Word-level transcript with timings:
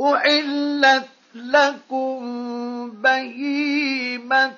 احلت 0.00 1.08
لكم 1.34 2.20
بهيمه 2.90 4.52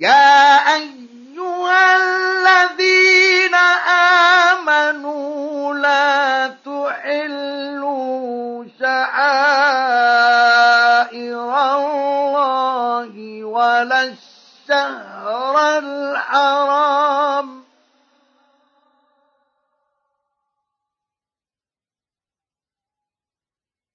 يا 0.00 0.74
أيها 0.74 1.23
الذين 1.40 3.54
آمنوا 4.54 5.74
لا 5.74 6.48
تحلوا 6.64 8.64
شعائر 8.80 10.14
الله 11.76 13.44
ولا 13.44 14.02
الشهر 14.02 15.78
الحرام. 15.78 17.64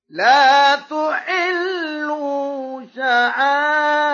لا 0.10 0.76
تحلوا 0.76 2.86
شعائر 2.96 4.09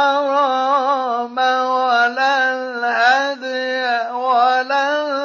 الحرام 0.00 1.38
ولا 1.38 2.32
الهدي 2.52 4.10
ولا 4.14 4.82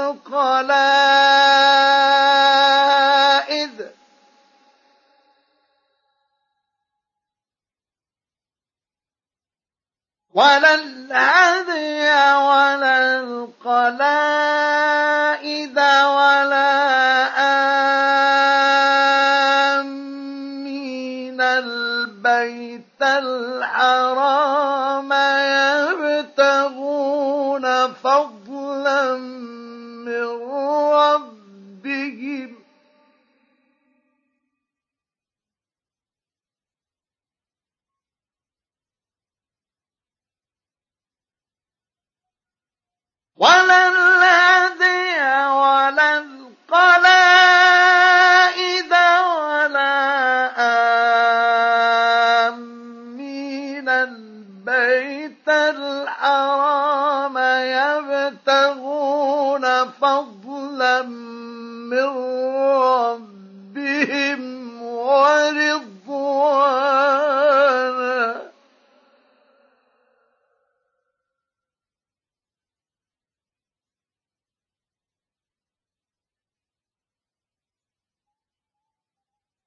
القلائد. 0.08 0.76
ولا 10.34 10.74
الهدي 10.76 12.02
ولا 12.36 13.20
القلائد. 13.20 15.05
ولا 43.38 43.85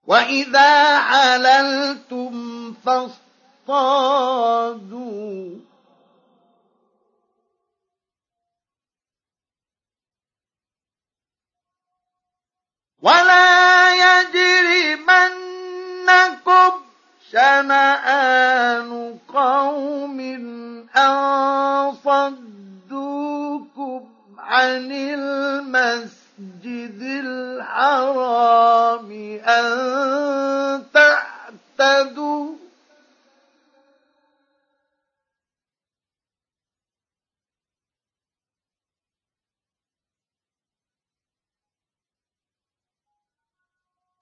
وإذا 0.09 0.99
حللتم 0.99 2.75
فاصطادوا 2.85 4.29
ولا 13.03 13.95
يجرمنكم 13.95 15.29
شنآن 17.33 19.19
قوم 19.29 20.21
أن 20.97 21.95
صدوكم 22.05 23.49
عن 24.39 24.93
المسجد 24.93 26.28
الحرام 27.69 29.11
أن 29.47 30.85
تعتدوا. 30.95 32.59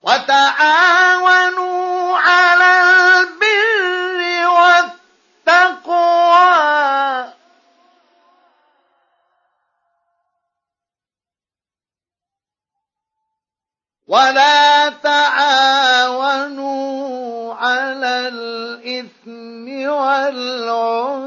وتعاونوا 0.06 1.56
على 2.18 2.80
البر 3.20 4.20
والتقوى 4.48 6.25
ولا 14.06 14.88
تعاونوا 14.88 15.54
على 17.54 18.28
الإثم 18.28 19.66
والعدوان. 19.90 21.26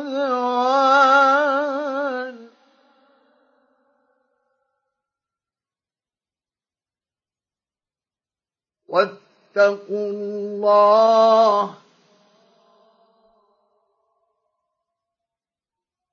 واتقوا 8.88 10.10
الله. 10.10 11.74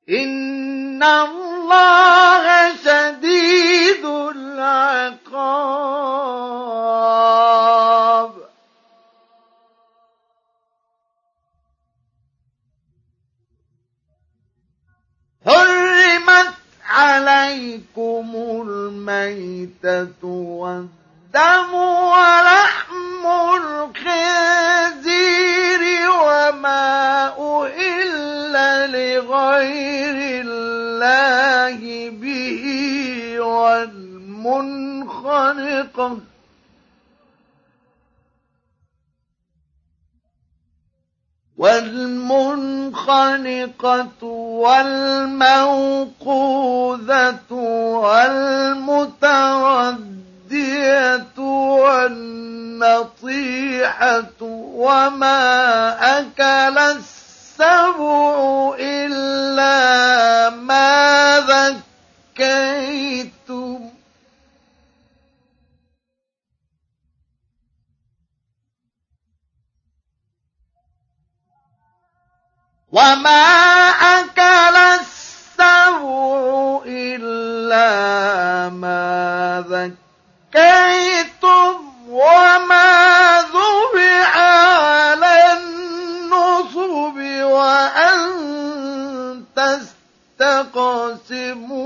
إن 0.09 1.03
الله 1.03 2.77
شديد 2.77 4.05
العقاب. 4.57 5.87
حرم 15.47 16.29
عليكم 16.85 18.33
الميتة 18.67 20.25
والدم 20.25 21.75
ولحم 21.75 23.06
والمنخنقة 42.97 44.23
والموقوذة 44.63 46.33
والمتردية 50.47 51.39
والنطيحة 52.79 54.43
وما 54.75 55.39
أكل 56.19 56.79
السبع 56.79 58.75
إلا 58.81 60.51
ما 60.51 61.39
ذكيتم 62.39 63.36
وما 72.97 73.45
أكل 74.17 74.77
السبع 74.77 76.01
إلا 76.87 77.89
ما 78.69 79.65
ذكيتم 79.69 81.77
وما 82.09 83.41
ذبح 83.53 84.37
على 84.37 85.53
النصب 85.53 87.17
وأن 87.45 88.21
تستقسموا 90.41 91.86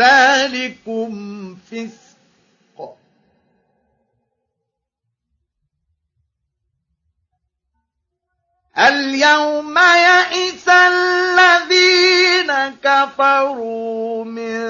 ذلكم 0.00 1.12
فسق. 1.70 2.96
اليوم 8.78 9.78
يئس 9.78 10.68
الذين 10.68 12.52
كفروا 12.84 14.24
من 14.24 14.60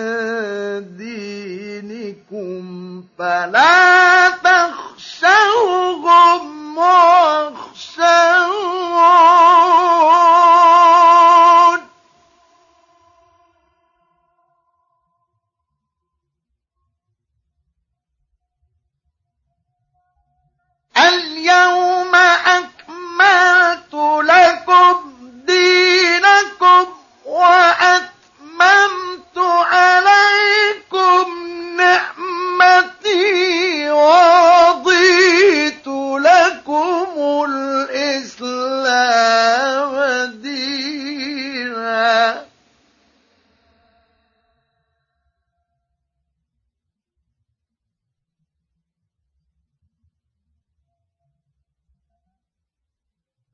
دينكم 0.96 2.62
فلا 3.18 4.30
تخشوهم 4.30 5.58
واخشون 6.78 8.50
اليوم 21.14 21.89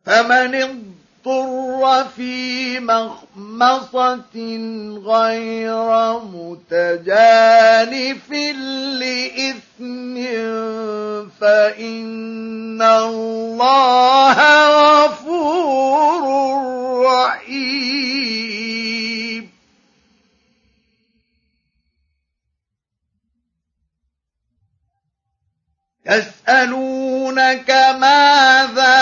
فمن 0.06 0.54
اضطر 0.54 2.04
في 2.16 2.80
مخمصة 2.80 4.36
غير 5.06 6.18
متجانف 6.34 7.50
لإثم 9.00 10.16
فإن 11.40 12.82
الله 12.82 14.38
غفور 14.68 16.22
رحيم. 17.06 18.75
يسألونك 26.06 27.70
ماذا 27.70 28.96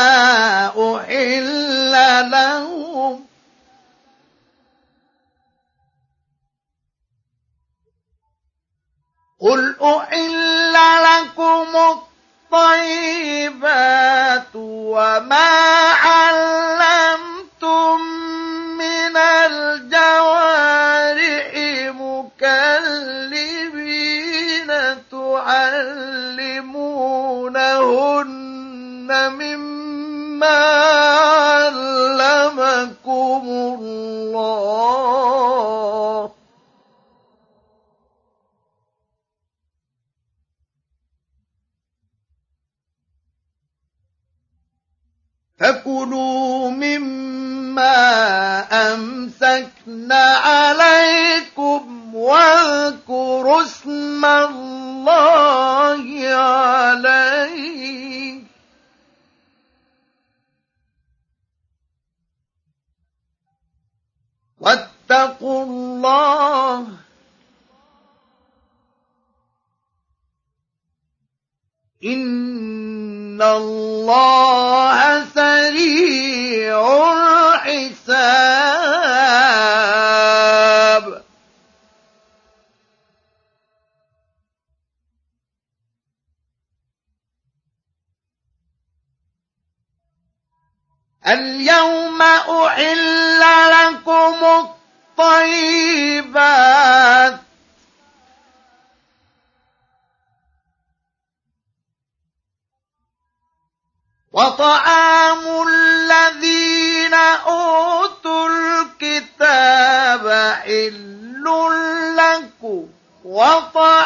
أحل 0.79 1.93
لهم. 2.31 3.27
قل 9.41 9.77
أحل 9.83 10.73
لكم 10.73 11.77
الطيبات 12.53 14.55
وما 14.55 15.51
علمتم 16.05 18.01
من 18.79 19.17
الجوارح 19.17 20.35
مكلبين 21.95 23.34
تعلمونهن 25.35 26.63
مما 29.33 30.61
علمكم 32.55 33.45
الله. 33.81 35.24
فكلوا 45.59 46.71
مما 46.71 47.95
أمسكن 48.73 50.13
عليكم 50.13 52.15
واذكروا 52.15 53.63
اسم 53.63 54.25
الله 54.25 56.29
عليه. 56.35 58.43
واتقوا 64.61 65.65
الله 65.65 66.87
إن 72.05 73.43
الله 73.43 75.25
سريع 75.35 76.79
الحساب 77.65 78.85
اليوم 91.27 92.23
أحل 92.23 93.41
لكم 93.71 94.69
الطيبات 95.19 97.44
وطعام 104.35 105.47
الذين 105.69 107.15
أوتوا 107.15 108.49
الكتاب 108.49 110.29
حل 110.65 111.45
لكم 112.19 112.87
وطعامكم 113.25 114.05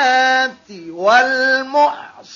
والمحصنات 0.91 2.29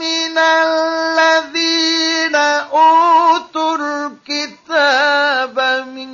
من 0.00 0.38
الذين 0.38 2.34
أوتوا 2.72 3.76
الكتاب 3.76 5.60
من 5.88 6.10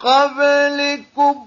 قبلكم 0.00 1.46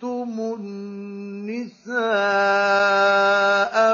طلقتم 0.00 0.54
النساء 0.60 1.96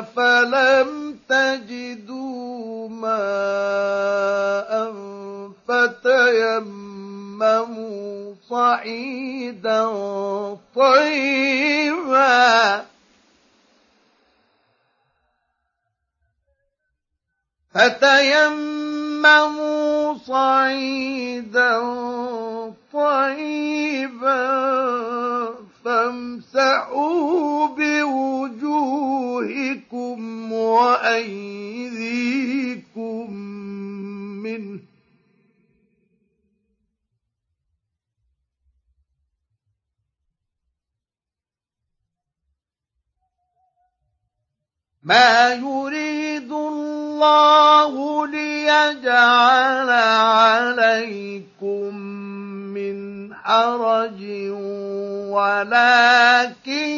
فلم 0.02 1.18
تجدوا 1.28 2.88
ماء 2.88 4.92
فتيمموا 5.68 7.14
صعيدا 8.48 9.84
طيبا 10.74 12.84
فتيمموا 18.84 20.14
صعيدا 20.26 21.80
طيبا 22.92 24.44
فامسحوا 25.84 27.66
بوجوهكم 27.66 28.62
وأيديكم 30.52 31.84
منه 34.42 34.80
ما 45.02 45.54
يريد 45.54 46.52
الله 46.52 48.26
ليجعل 48.26 49.90
عليكم 49.90 51.94
من 52.74 53.34
حرج 53.34 54.22
ولكن 55.30 56.88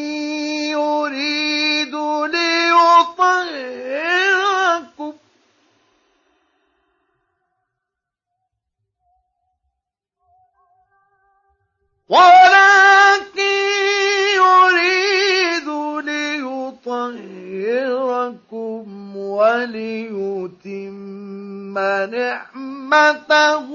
يريد 0.73 1.95
ليطهركم. 2.35 3.66
ولكن 12.09 13.41
يريد 14.37 15.69
ليطهركم 16.07 17.27
وليتم 19.17 20.87
نعمته 22.11 23.69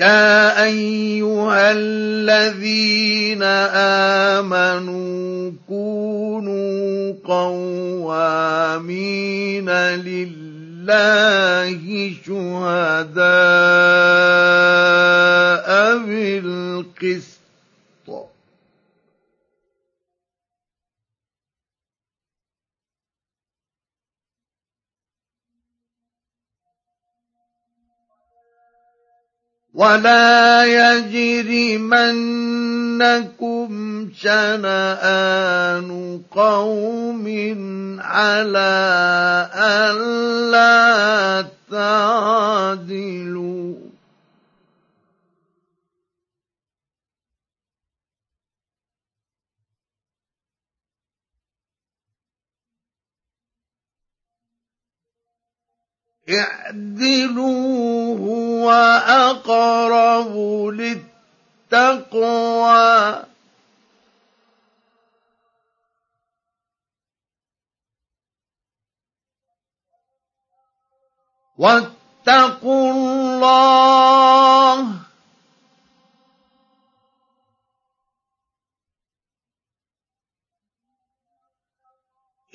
يا 0.00 0.64
أيها 0.64 1.72
الذين 1.72 3.42
آمنوا 4.40 5.52
كونوا 5.68 7.14
قوامين 7.24 8.90
لله 9.70 11.70
شهداء 12.26 13.20
بالقسط. 15.98 17.29
ولا 29.80 30.64
يجرمنكم 31.00 32.10
شنآن 34.20 35.88
قوم 36.30 37.26
على 38.00 39.48
ألا 39.56 41.46
تعدلوا 41.70 43.10
اعدلوا 56.32 58.18
هو 58.18 58.70
أقرب 59.06 60.36
للتقوى. 61.72 63.24
واتقوا 71.58 72.90
الله 72.92 73.90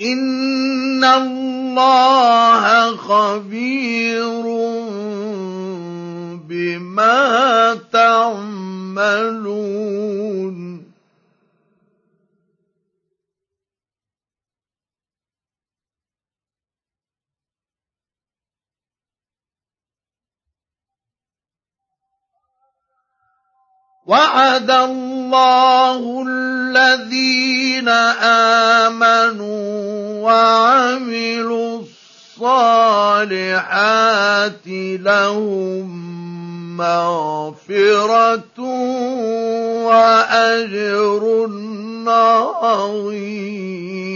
إن 0.01 1.03
الله 1.03 2.95
خبير 2.95 4.43
بما 6.49 7.79
تعملون 7.93 9.25
وعد 24.05 24.69
الله 24.69 26.01
الذين 26.29 27.89
آمنوا 28.89 30.21
وعملوا 30.21 31.81
الصالحات 32.41 34.65
لهم 35.01 35.89
مغفرة 36.77 38.59
وأجر 39.89 41.23
عظيم. 42.63 44.15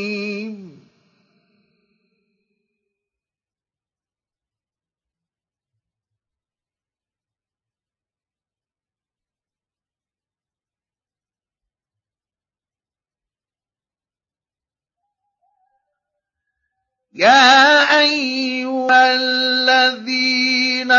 يا 17.21 17.99
أيها 17.99 19.13
الذين 19.13 20.91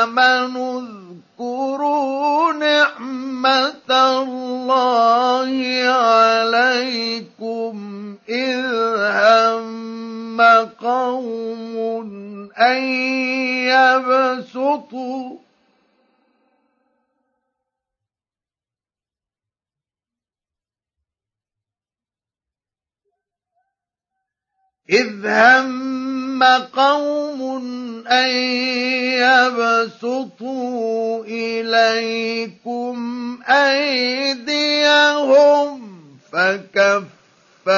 آمنوا 0.00 0.80
اذكروا 0.80 2.52
نعمة 2.52 3.90
الله 3.90 5.50
عليكم 5.92 7.74
إذ 8.28 8.66
هم 8.96 10.40
قوم 10.80 11.76
أن 12.58 12.82
يبسطوا 13.68 15.36
إذ 24.90 25.26
هم 25.26 26.42
قوم 26.72 27.40
أن 28.06 28.28
يبسطوا 29.22 31.24
إليكم 31.24 32.96
أيديهم 33.48 35.80
فكف 36.32 37.68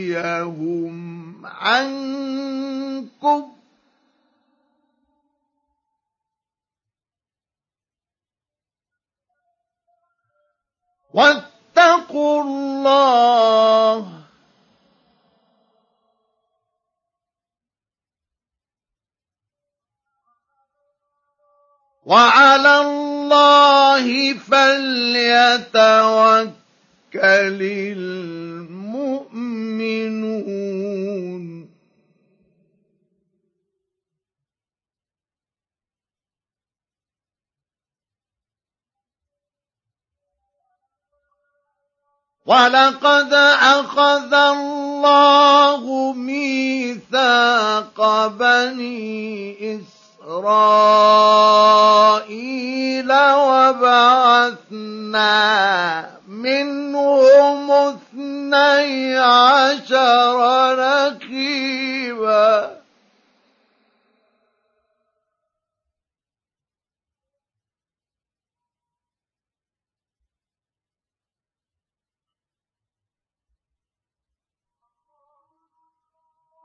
أيديهم 0.00 0.96
عنكم 1.46 3.42
واتقوا 11.14 12.42
الله 12.42 14.22
وعلى 22.04 22.80
الله 22.80 24.34
فليتوكل 24.34 25.72
المؤمنون. 27.94 29.42
ولقد 42.46 43.32
أخذ 43.32 44.34
الله 44.34 46.12
ميثاق 46.12 47.98
بني 48.26 49.56
إسرائيل 49.76 50.01
إسرائيل 50.22 50.62
وبعثنا 53.42 55.02
منهم 56.28 57.70
اثني 57.70 59.18
عشر 59.18 60.76
نقيباً 60.76 62.82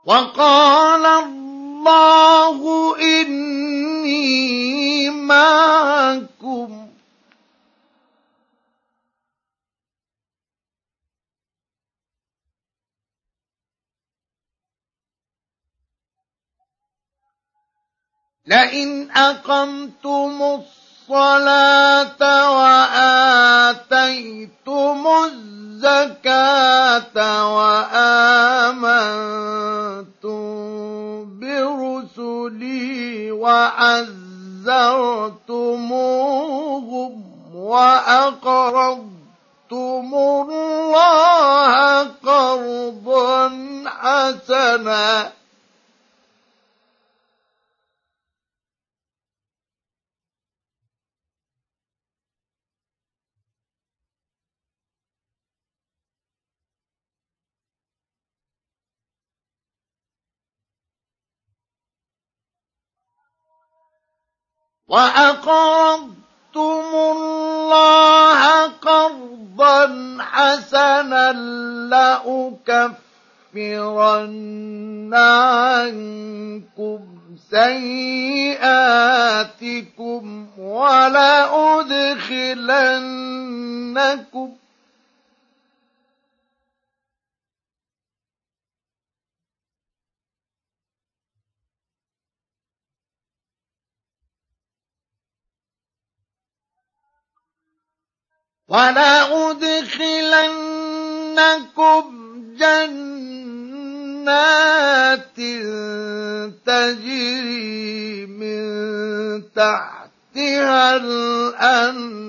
وقال 0.08 1.04
الله 1.78 2.60
إني 3.00 5.10
معكم. 5.10 6.88
لئن 18.46 19.10
أقمتم 19.10 20.42
الصلاة 20.42 20.87
وآتيتم 23.78 25.06
الزكاة 25.24 27.16
وآمنتم 27.56 28.68
برسلي 31.40 33.30
وعزرتموهم 33.32 34.08
وأقرضتم 37.54 39.08
الله 40.14 42.02
قرضا 42.26 43.50
حسنا 43.86 45.37
وأقرضتم 64.88 66.84
الله 66.94 68.62
قرضا 68.66 70.16
حسنا 70.20 71.32
لأكفرن 73.52 75.14
عنكم 75.14 77.00
سيئاتكم 77.50 78.78
ولأدخلنكم 80.58 81.68
ولأدخلنكم 98.68 99.78
جنات 102.58 103.48
تجري 106.66 108.26
من 108.26 108.62
تحتها 109.52 110.96
الأنهار. 110.96 112.28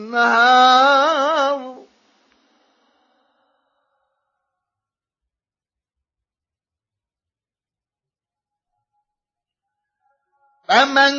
فمن 10.70 11.14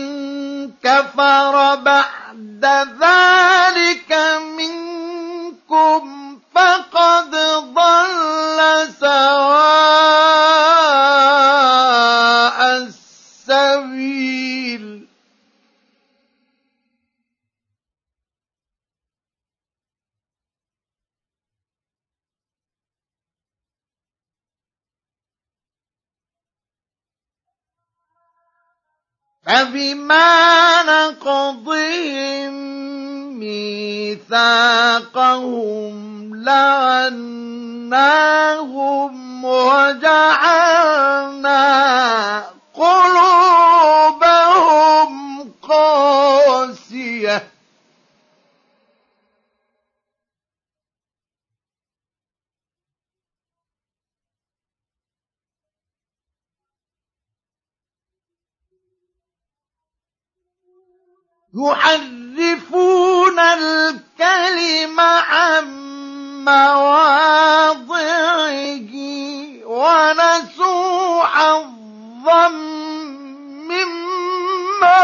كفر 0.82 1.74
بعد 1.74 2.64
ذلك 3.00 4.12
منكم 5.70 6.40
فقد 6.54 7.30
ضل 7.74 8.88
سواء 9.00 9.10
السبيل. 13.46 14.20
فبما 29.42 30.82
نقضهم 30.82 32.54
ميثاقهم 35.10 35.96
لعناهم 36.34 37.94
وجعلنا 39.44 40.80
قلوبهم 42.74 43.49
يحرفون 61.54 63.38
الكلم 63.38 65.00
عن 65.00 65.64
مواضعه 66.44 67.90
ونسوا 69.66 71.24
حظا 71.24 72.48
مما 73.68 75.00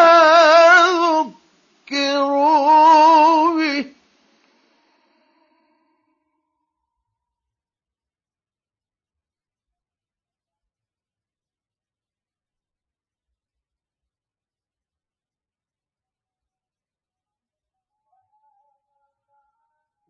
ذكروا. 1.90 3.35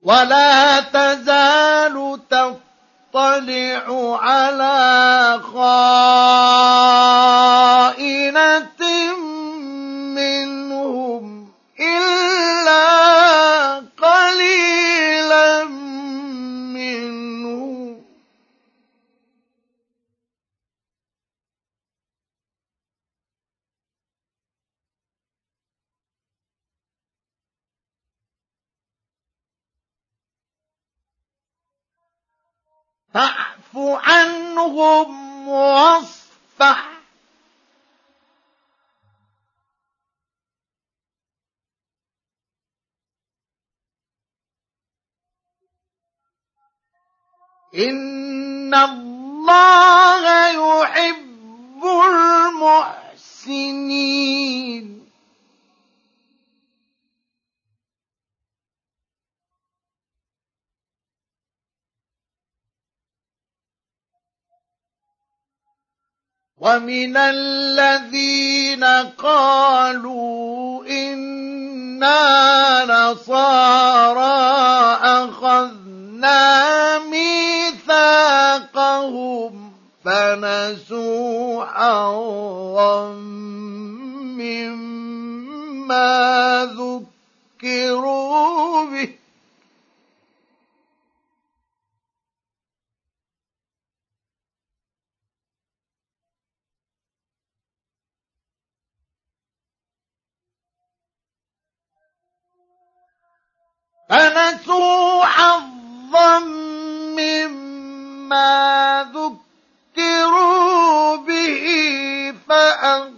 ولا 0.07 0.81
تزال 0.81 2.19
تطلع 2.31 4.19
على 4.23 5.41
خائنة 5.53 6.37
منهم 10.15 11.49
إلا 11.81 12.26
فاعف 33.17 33.73
عنهم 33.77 35.49
واصفح. 35.49 36.89
إن 47.75 48.75
الله 48.75 50.25
يحب 50.49 51.85
المحسنين. 52.65 53.17
ومن 66.67 67.15
الذين 67.17 68.85
قالوا 69.19 70.87
إنا 70.87 72.25
نصارى 72.85 74.19
أخذنا 75.23 76.43
ميثاقهم 76.99 78.13
فنسوا 80.05 81.65
حظا 81.65 83.13
مما 84.35 85.09
ذكروا 87.63 88.85
به 88.85 89.17
فنسوا 104.09 105.25
حظا 105.25 106.39
مما 107.19 109.07
ذكروا 109.97 111.17
به 111.17 111.67
فأغرينا 112.49 113.17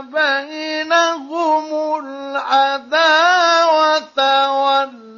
بينهم 0.00 1.64
العداوة 2.04 3.40
والبغضاء 4.50 5.09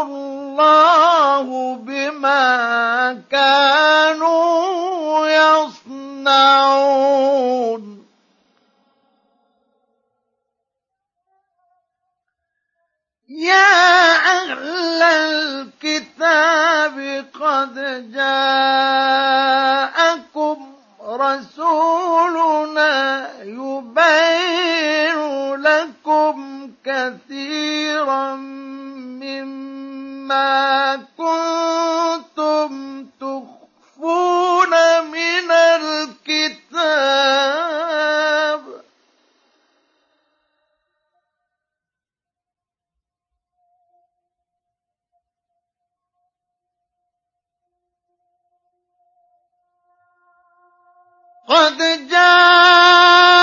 الله 0.00 1.46
بما 1.74 3.22
كانوا 3.30 5.26
يصنعون. 5.26 6.70
يا 13.28 14.16
أهل 14.16 15.02
الكتاب 15.82 16.96
قد 17.40 17.74
جاءكم 18.12 19.40
رسولنا 21.02 22.92
يبين 23.42 24.60
لكم 25.54 25.99
كثيرا 27.00 28.34
مما 29.24 30.96
كنتم 31.18 32.72
تخفون 33.20 34.72
من 35.10 35.50
الكتاب. 35.50 37.00
قد 51.48 51.78
جاءكم 52.10 53.39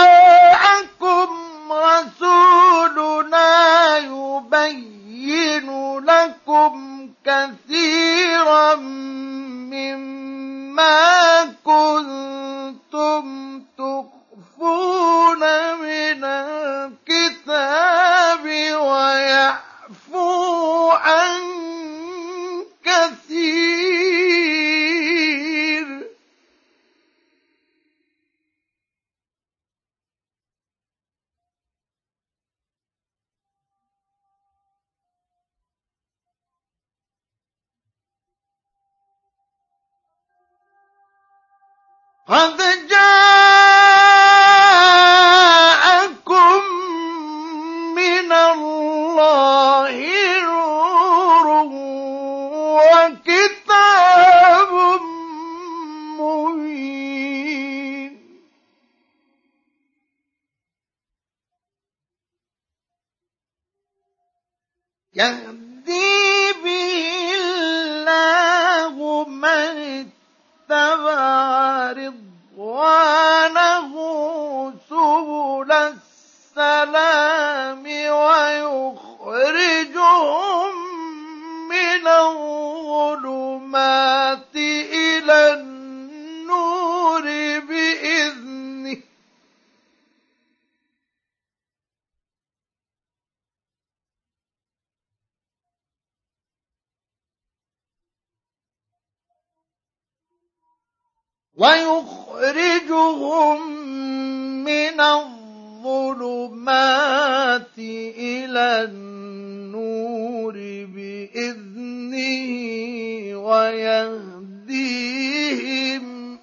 كثيرا 7.28 8.76
مما 9.76 11.44
كنتم 11.66 13.26
تخفون 13.78 15.40
من 15.82 16.24
الكتاب 17.10 17.63
ويعفو 18.82 20.32
عن 20.92 21.57
قد 42.28 42.58
جاءكم 45.68 46.62
من 47.96 48.32
الله 48.32 49.96
نور 50.42 51.48
وكتاب 52.94 54.72
مبين 56.20 58.12
يهدي 65.13 65.57
ويخرجهم 78.67 80.75
من 81.67 82.08
الظلمات 82.08 83.36
إلى 84.56 85.53
النور 85.53 87.21
بإذنه. 87.60 88.97
ويخرجهم 101.56 103.67
من 104.63 105.01
الظلمات 105.01 105.46
إلى 108.18 108.84
النور 108.90 110.54
بإذنه 110.96 112.48
ويهديهم 113.38 114.88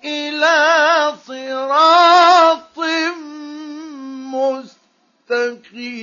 إلى 0.05 1.13
صراط 1.27 2.79
مستقيم. 5.31 5.95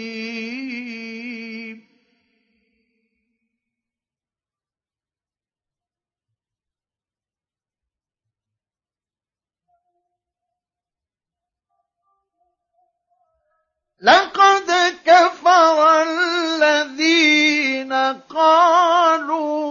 لقد 14.01 14.95
كفر 15.05 16.01
الذين 16.01 17.93
قالوا 18.29 19.61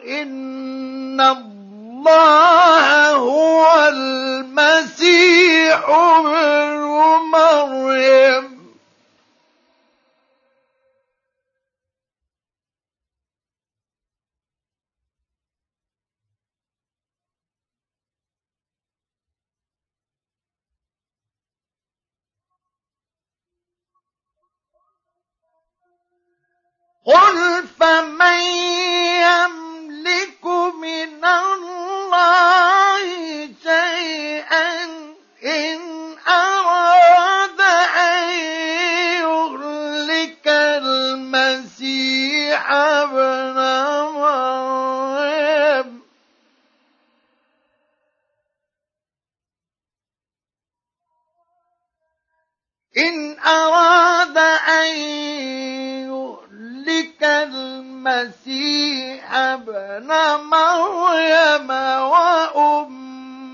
إن 0.00 1.20
الله 1.20 3.10
هو 3.10 3.88
المسيح 3.88 5.88
ابن 5.88 6.80
مريم. 7.32 8.51
قل 27.04 27.66
فمن 27.80 28.40
يملك 29.26 30.44
من 30.78 31.24
الله 31.24 33.06
شيئا 33.62 34.84
إن 35.44 35.80
أراد 36.28 37.60
أن 37.98 38.28
يهلك 39.18 40.46
المسيح 40.82 42.70
ابن 42.72 43.58
مريم 44.14 46.02
إن 52.96 53.38
أراد 53.38 54.38
أن 54.38 54.94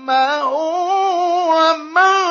وأمه 0.09 0.53
ومن 1.49 2.28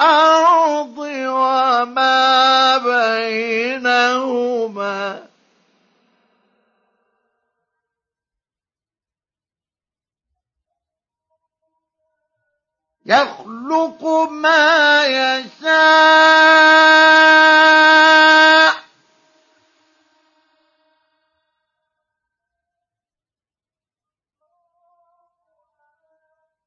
والأرض 0.00 0.98
وما 0.98 2.78
بينهما. 2.78 4.14
يخلق 13.06 14.04
ما 14.30 15.04
يشاء 15.04 16.54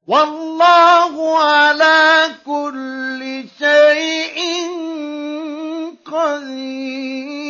والله 0.07 1.39
على 1.39 2.35
كل 2.45 3.45
شيء 3.59 4.39
قدير. 6.05 7.47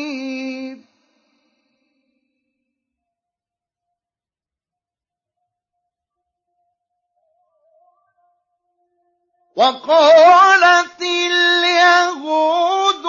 وقالت 9.56 11.02
اليهود 11.02 13.06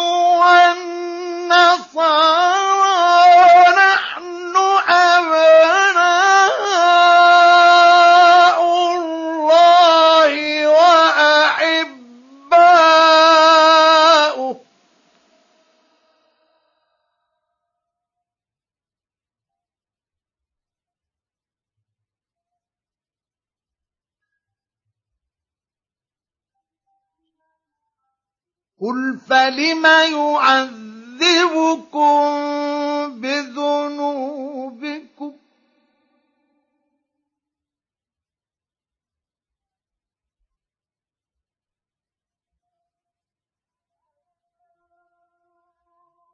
والنصارى 1.57 2.58
قل 28.81 29.19
فلم 29.29 29.87
يعذبكم 30.13 30.79
بذنوبكم 33.21 34.49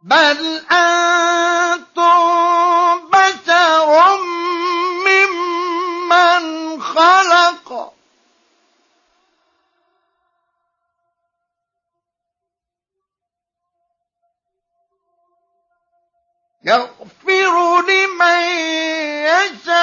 بل 0.02 0.60
أنتم 0.72 2.04
بشر 3.12 4.18
يغفر 16.64 17.82
لمن 17.82 18.44
يشاء. 19.24 19.74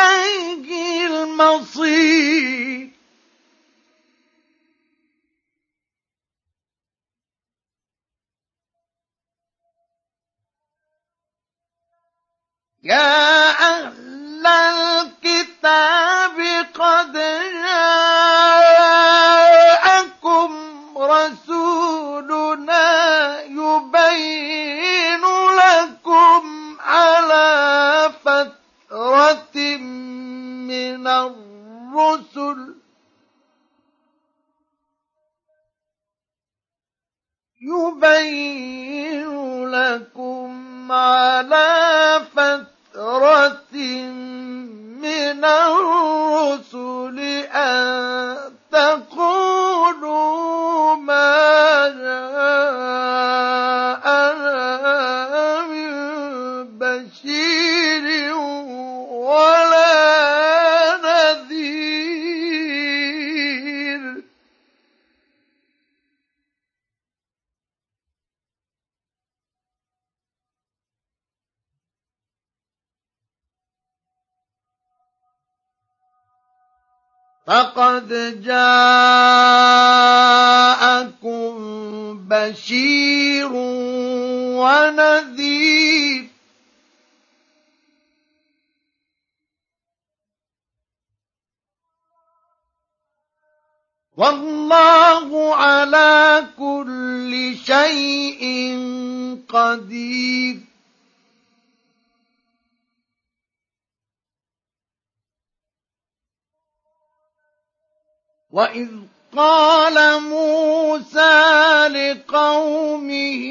وإليه 0.00 1.06
المصير. 1.06 2.90
يا 12.82 13.50
أهل 13.50 14.46
الكتاب 14.46 16.36
قد 16.74 17.12
جاءكم 17.12 18.69
من 30.70 31.06
الرسل. 31.06 32.74
يبين 37.62 39.30
لكم 39.68 40.92
على 40.92 42.20
فترة 42.36 43.76
من 45.02 45.44
الرسل. 45.44 47.29
فقد 77.46 78.08
جاءكم 78.42 79.30
بشير 82.28 83.50
ونذير 84.60 86.30
والله 94.16 95.54
على 95.54 96.46
كل 96.58 97.56
شيء 97.64 98.44
قدير 99.48 100.69
وإذ 108.52 108.88
قال 109.36 110.22
موسى 110.22 111.88
لقومه 111.88 113.44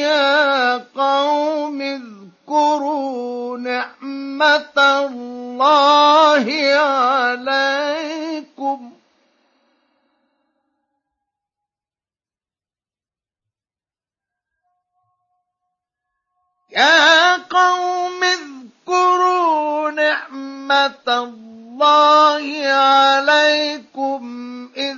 يا 0.00 0.76
قوم 0.76 1.82
اذكروا 1.82 3.58
نعمة 3.58 4.78
الله 4.78 6.46
عليكم 6.74 7.74
يا 16.70 17.36
قوم 17.36 18.24
اذكروا 18.24 19.90
نعمة 19.90 21.08
الله 21.08 21.63
عليكم 22.72 24.22
إذ 24.76 24.96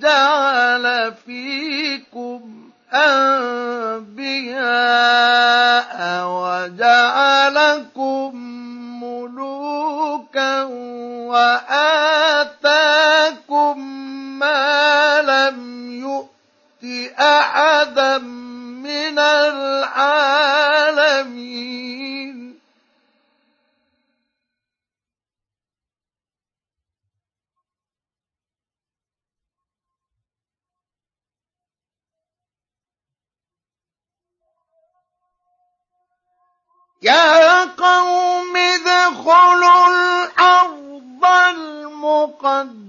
جعل 0.00 1.14
فيكم 1.26 2.40
أنبياء 2.94 4.32
وجعلكم 6.26 8.36
ملوكا 9.02 10.62
وآتاكم 11.32 13.78
ما 14.38 15.22
لم 15.22 15.90
يؤت 15.92 16.84
أحدا 17.18 18.18
من 18.18 19.18
العالمين 19.18 19.92
يا 37.02 37.64
قوم 37.64 38.56
ادخلوا 38.56 39.86
الأرض 39.88 41.24
المقدسة 41.50 42.84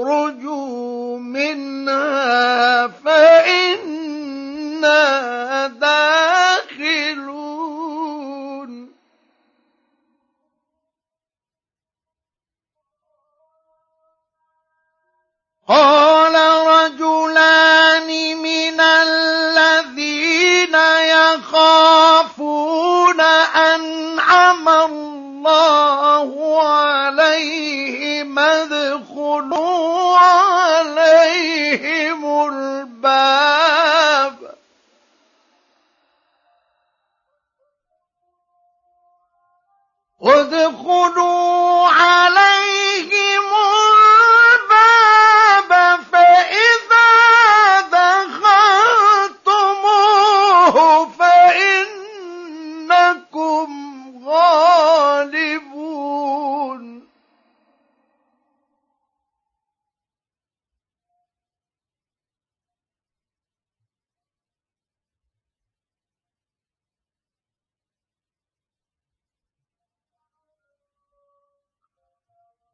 يخرجوا 0.01 1.19
منها 1.19 2.87
فإنا 2.87 4.17
داخلون. 5.67 7.11
قال 15.67 16.35
رجلان 16.67 18.37
من 18.37 18.79
الذين 18.81 20.75
يخافون 21.15 22.41
أنعم 23.21 24.69
الله 24.69 26.29
عليهم 26.67 28.39
ادخلوا 28.39 29.80
عليهم 31.71 32.25
الباب. 32.25 33.41
ادخلوا 40.21 41.87
عليهم 41.87 42.50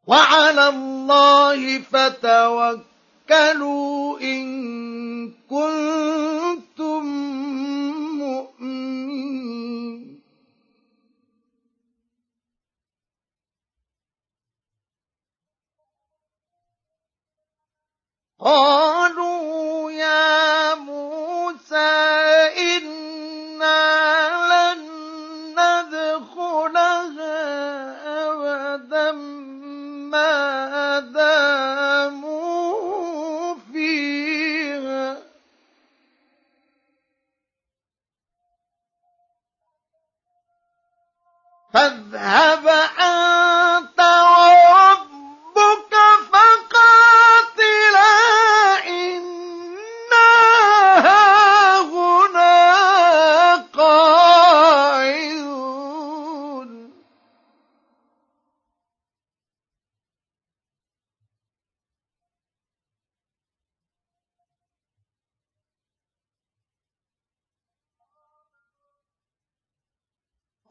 وعلى 0.07 0.69
الله 0.69 1.79
فتوكلوا 1.79 2.79
إن 4.19 4.47
كنتم 5.49 7.03
مؤمنين. 8.17 9.67
قالوا 18.39 19.91
يا 19.91 20.75
موسى 20.75 21.75
إنا 22.57 23.73
لن 24.51 24.81
ندخلها 25.59 27.26
فاذهب 41.77 42.67
أنت 42.99 43.99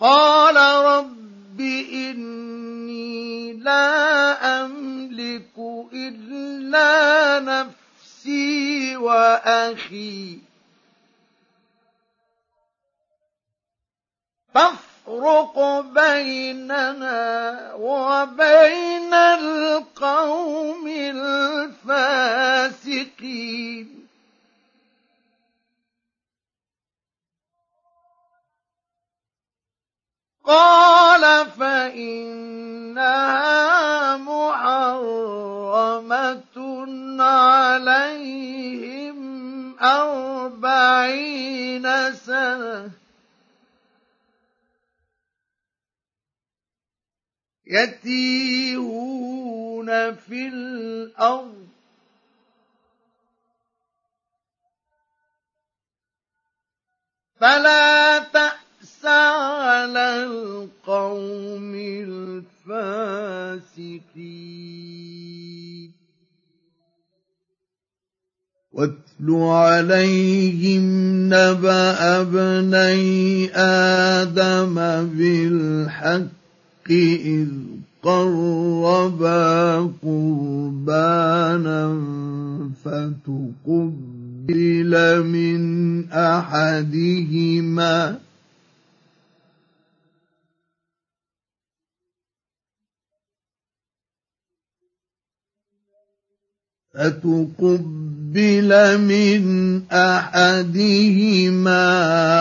قال 0.01 0.57
رب 0.84 1.61
إني 1.61 3.53
لا 3.53 4.64
أملك 4.64 5.59
إلا 5.92 7.40
نفسي 7.40 8.97
وأخي. 8.97 10.38
فافرق 14.55 15.80
بيننا 15.80 17.72
وبين 17.74 19.14
القوم 19.14 20.86
الفاسقين. 21.86 23.95
قال 30.47 31.51
فإنها 31.51 32.47
محرمة 34.16 35.26
عليهم 37.22 39.16
أربعين 39.80 41.32
سنة. 42.14 42.90
يتيهون 47.66 48.66
في 50.14 50.49
الأرض. 50.49 51.66
فلا 57.40 58.18
تأ 58.18 58.66
على 59.09 60.24
القوم 60.24 61.74
الفاسقين. 62.68 63.46
واتل 68.76 69.28
عليهم 69.32 70.84
نبأ 71.32 72.20
ابني 72.20 73.48
آدم 73.57 74.74
بالحق 75.16 76.90
إذ 76.90 77.48
قربا 78.02 79.76
قربانا 80.02 81.82
فتقبل 82.84 84.12
من 85.24 85.61
أحدهما 86.12 87.98
فتقبل 96.97 98.70
من 99.01 99.42
أحدهما 99.92 101.78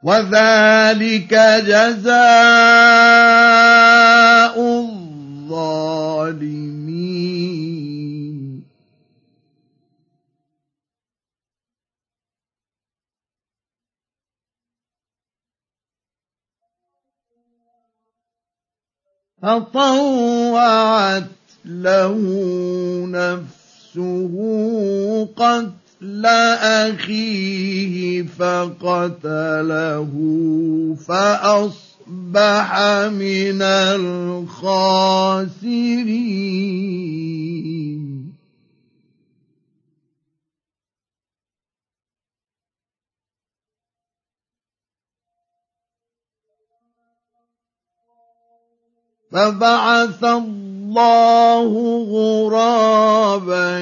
وذلك 0.02 1.34
جزاء 1.66 3.39
فطوعت 19.42 21.24
له 21.64 22.16
نفسه 23.06 24.34
قتل 25.36 26.26
أخيه 26.86 28.22
فقتله 28.22 30.12
فأصبح 31.08 32.80
من 33.08 33.62
الخاسرين. 33.62 34.70
فبعث 49.32 50.24
الله 50.24 51.70
غرابا 52.10 53.78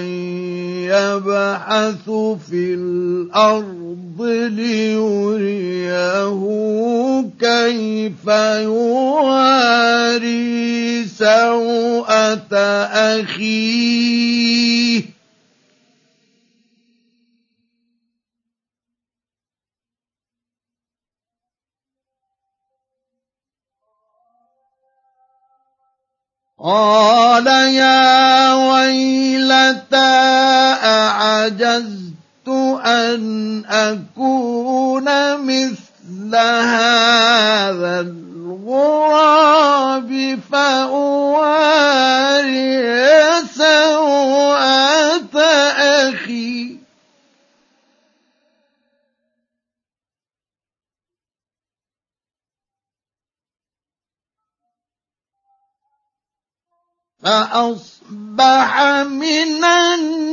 يبحث 0.92 2.10
في 2.50 2.74
الأرض 2.74 4.22
ليريه 4.52 5.88
كيف 7.40 8.26
يواري 8.62 9.68
سوءة 11.06 12.54
أخيه. 13.16 15.02
قال 26.64 27.46
يا 27.46 28.54
ويلتى 28.54 29.96
أعجزت 30.84 32.48
أن 32.84 33.62
أكون 33.70 35.06
مثل 35.46 36.34
هذا 36.34 38.00
الغراب 38.40 39.38
فأواري 40.52 41.98
سوءة 43.54 44.67
فأصبح 57.28 58.72
من 59.04 59.64
النادمين. 59.64 60.28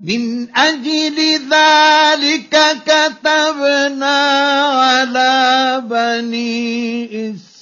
من 0.00 0.56
أجل 0.56 1.18
ذلك 1.50 2.54
كتبنا 2.86 4.18
على 4.66 5.82
بني 5.84 7.04
إسرائيل. 7.04 7.55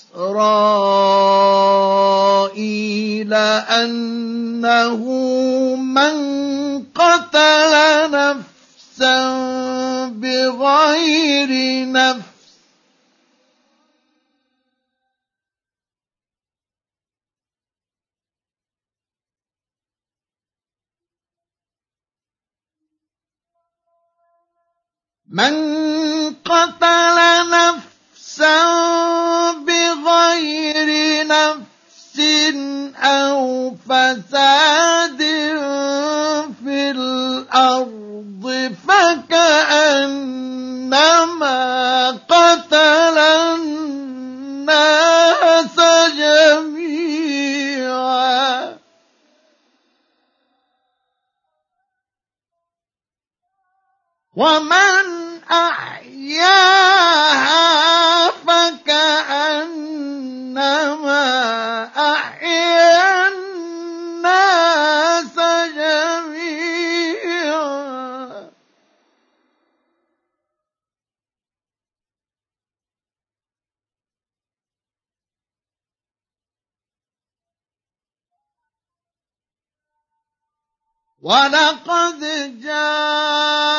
أنه 3.82 5.02
من 5.76 6.14
قتل 6.94 8.10
نفسا 8.10 9.34
بغير 10.08 11.50
نفس. 11.92 12.24
من 25.28 25.54
قتل 26.44 27.16
نفسا 27.50 27.93
بغير 29.66 30.88
نفس 31.26 32.20
أو 32.96 33.74
فساد 33.88 35.18
في 36.64 36.90
الأرض 36.90 38.74
فكأنما 38.88 39.70
قتل 42.10 43.18
الناس 43.54 44.90
جميعا. 46.16 47.14
ومن 54.36 55.04
أحياها 55.50 56.73
ولقد 81.24 82.20
جاءتهم 82.60 83.70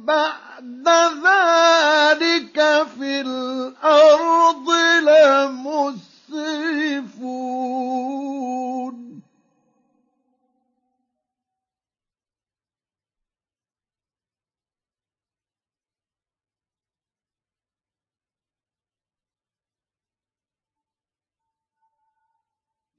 بعد 0.05 0.89
ذلك 1.25 2.57
في 2.99 3.21
الأرض 3.21 4.69
لمسرفون 5.03 6.08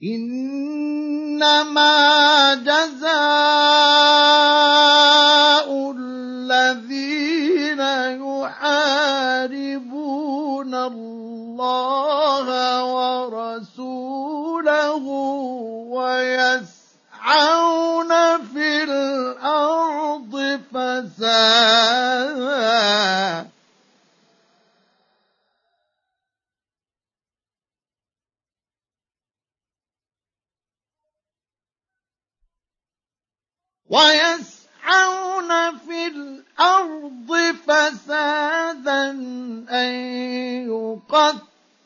إنما 0.04 1.92
جزاء 2.54 3.10
الذين 5.96 7.80
يحاربون 8.16 9.52
الله 10.74 12.46
ورسوله 13.28 14.24
ويسعون 15.92 17.28
في 18.54 18.84
الأرض 18.84 20.60
فسادا. 20.72 21.60
ويسعون 33.90 35.50
في 35.78 36.06
الأرض 36.06 37.54
فسادا 37.66 39.10
أن 39.70 39.90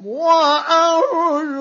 وأرجلهم 0.05 1.55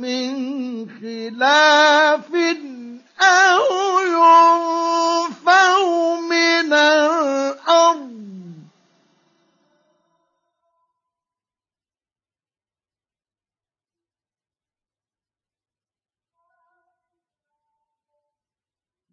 من 0.00 0.32
خلاف 1.00 2.28
أو 3.20 3.64
ينفوا 4.00 5.76
من 6.20 6.72
الأرض 6.72 7.67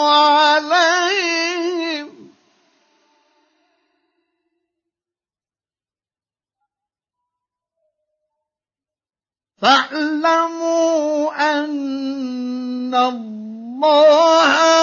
عليهم. 0.09 1.27
فاعلموا 9.61 11.31
أن 11.53 12.95
الله 12.95 14.76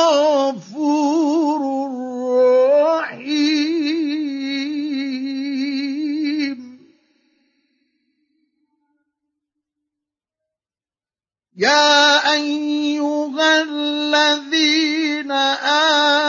الذين 15.24 15.32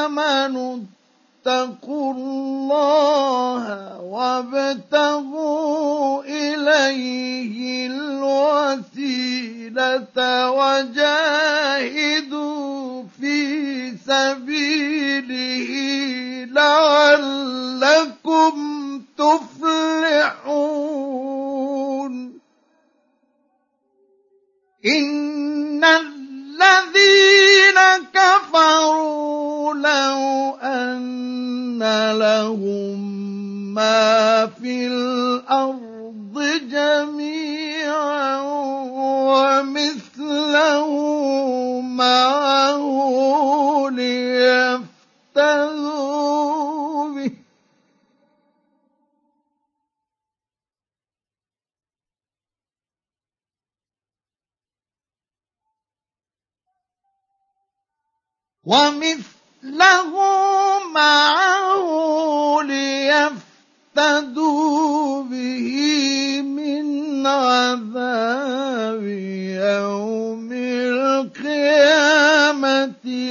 آمنوا 0.03 0.79
اتقوا 1.45 2.13
الله 2.13 3.63
وابتغوا 4.01 5.43
إليه 6.23 7.87
الوسيلة 7.87 8.91
وجاهدوا 10.51 11.75
في 13.21 13.37
سبيله 13.97 15.69
لعلكم 16.51 18.55
تفلحون. 19.17 20.85
إن 24.85 26.14
الذين 26.65 27.79
كفروا 28.13 29.73
لو 29.73 30.55
أن 30.61 31.83
لهم 32.19 32.99
ما 33.73 34.45
في 34.61 34.87
الأرض 34.87 36.35
جميعا 36.69 38.41
ومثله 39.29 40.91
معه 41.81 42.85
ليفتدوا 43.91 44.85
به 47.15 47.31
ومثله 58.65 60.13
معه 60.93 61.87
ليفتدوا 63.95 65.23
به 65.23 65.71
من 66.41 67.27
عذاب 67.27 69.03
يوم 69.69 70.49
القيامة 71.45 72.13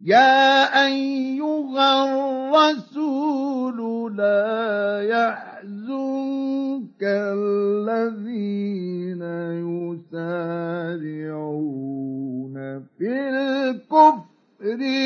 يا 0.00 0.84
أيها 0.86 1.90
الرسول 2.54 3.78
لا 4.16 5.02
يحزنك 5.02 7.02
الذين 7.36 9.22
يسارعون 9.66 12.54
في 12.98 13.10
الكفر. 13.10 14.25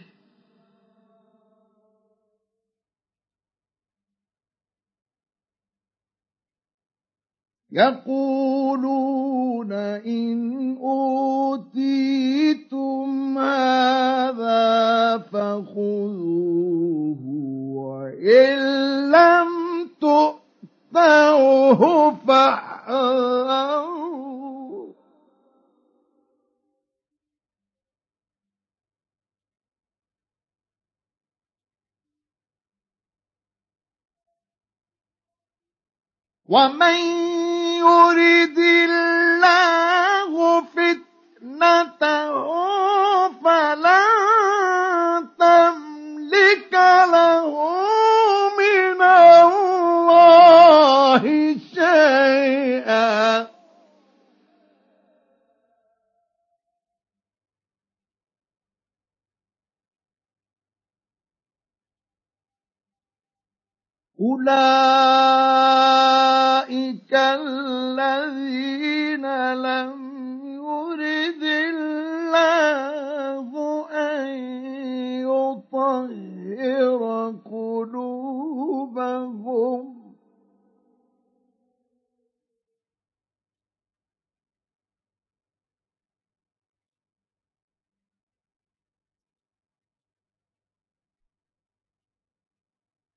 يقولون 7.71 9.71
إن 9.73 10.77
أوتيتم 10.77 11.77
هذا 13.37 15.17
فخذوه 15.17 17.19
وإن 17.75 18.57
لم 19.11 19.47
تؤتوا 20.01 20.48
فاحذروا 22.27 23.89
ومن 36.49 36.97
يرد 37.77 38.57
الله 38.57 40.61
فتنته 40.61 42.33
فلن 43.29 45.29
تملك 45.39 46.73
له 47.13 47.88
أولئك 64.21 64.49
الذين 67.13 67.93
لم 69.53 69.93
يرد 70.43 71.43
الله 71.43 72.27
أن 73.91 74.27
يطهر 75.23 77.01
قلوبهم. 77.51 78.89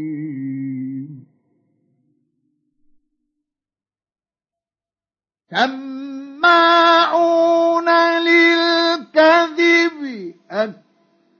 سماعون 6.47 7.89
للكذب 8.27 10.01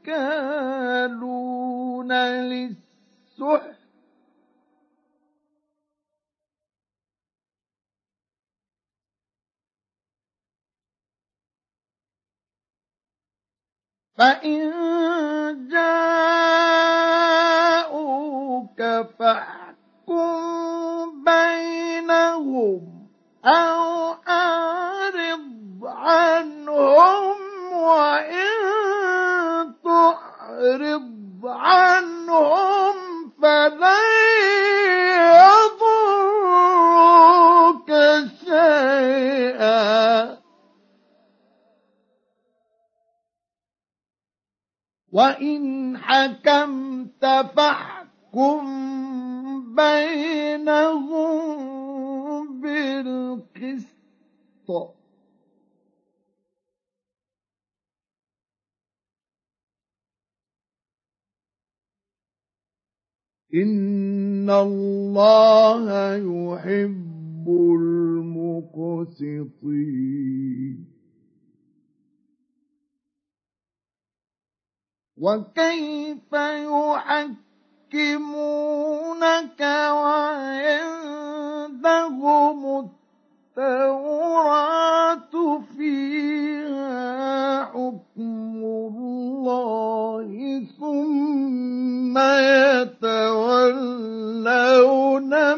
أكالون 0.08 2.12
للسحت 2.14 3.78
فإن 14.18 14.72
جاءوك 15.72 16.68
فاحكم 19.20 21.24
بينهم 21.24 23.07
أو 23.48 24.14
أعرض 24.28 25.84
عنهم 25.84 27.36
وإن 27.74 28.48
تعرض 29.84 31.46
عنهم 31.46 32.96
فلن 33.42 33.98
يضرك 36.28 37.90
شيئا. 38.46 40.38
وإن 45.14 45.98
حكمت 45.98 47.26
فاحكم 47.56 48.66
بينهم 49.76 51.87
بالقسط. 52.62 53.98
إن 63.54 64.50
الله 64.50 66.16
يحب 66.16 67.46
المقسطين. 67.48 69.38
وكيف 75.18 76.34
يحكمونك 77.94 79.62
وعندهم 80.82 82.60
التوراة 83.58 85.34
فيها 85.78 87.66
حكم 87.66 88.64
الله 88.64 90.28
ثم 90.80 92.18
يتولون 92.78 93.30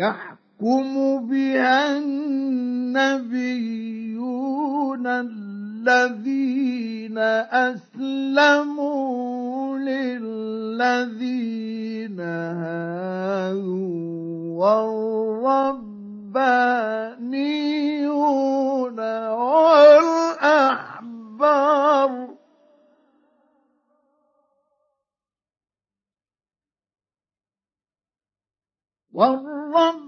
يحكم 0.00 1.26
بها 1.28 1.98
النبيون 1.98 3.40
الذين 5.86 7.18
أسلموا 7.68 8.98
للذين 9.78 11.20
هادوا 12.20 13.80
والربانيون 16.30 16.60
والأحبار. 20.50 21.00
والربانيون 29.20 30.00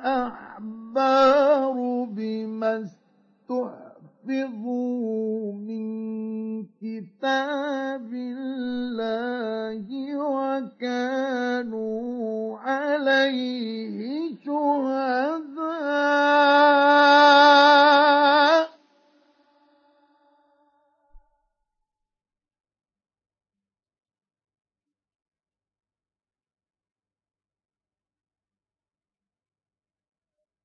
والأحبار 0.00 0.56
بما 2.16 2.84
استحفظوا 4.28 5.52
من 5.52 5.84
كتاب 6.64 8.10
الله 8.12 9.86
وكانوا 10.60 11.78
عليه 12.58 13.98
شهداء. 14.44 15.80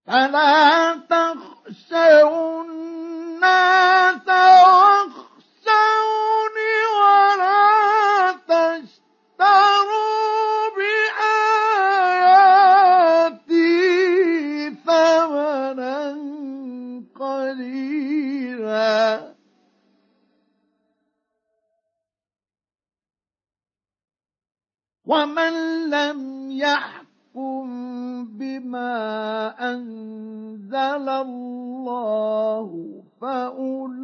فلا 0.08 0.96
تخشوا 1.10 2.64
الناس 2.64 4.28
واخشوني 4.68 5.66
ولا 7.02 8.32
تشتروا 8.48 9.90
بآياتي 10.78 11.56
ثمنا 14.86 15.98
قليلا. 17.20 18.86
ومن 25.06 25.54
لم 25.90 26.52
يحكم 26.52 26.95
بما 28.38 28.92
أنزل 29.72 31.10
الله 31.10 32.70
فأولئك 33.22 33.96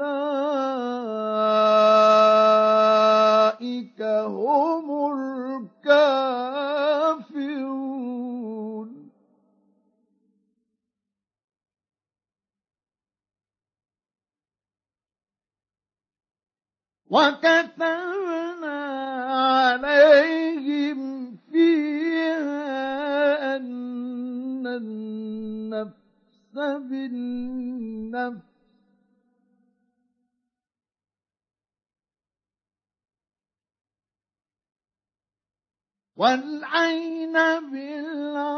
هم 4.01 4.87
الكافرون. 5.13 7.00
وكتبنا 17.11 18.79
عليهم 19.83 21.37
فيها 21.51 23.55
أن 23.55 24.67
النفس 24.67 25.93
بالنفس. 26.89 28.41
والعين 36.15 37.33
بالعين. 37.71 38.51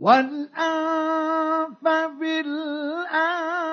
والأنف 0.00 1.82
بالأنف. 2.20 3.66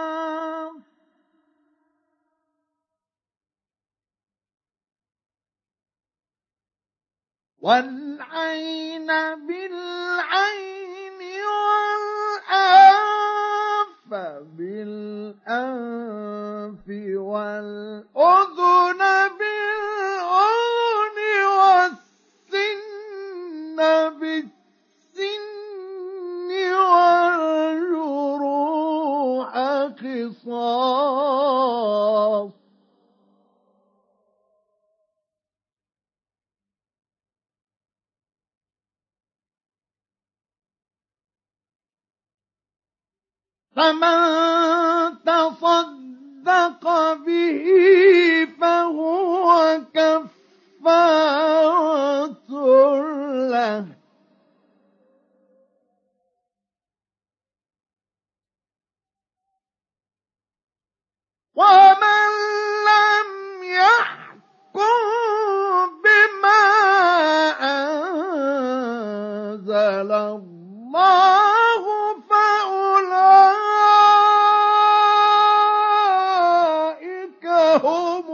والعين 7.63 9.07
بالعين 9.47 11.19
والأنف 12.51 12.91
بالأنف 14.57 15.67
والأذن 17.17 19.01
بالأذن 19.39 21.17
والسن 21.59 22.49
بالسن. 24.19 25.52
والجروح 26.53 27.93
قصاص. 29.87 31.43
فمن 43.75 45.17
تصدق 45.25 46.85
به 47.25 47.67
فهو 48.61 49.81
كفارة 49.93 51.23
له. 53.49 54.02
ومن 61.55 62.31
لم 62.89 63.29
يحكم 63.63 64.81
بما 66.03 66.63
أنزل 69.53 70.11
الله 70.11 71.83
فأولئك 76.53 77.45
هم 77.83 78.27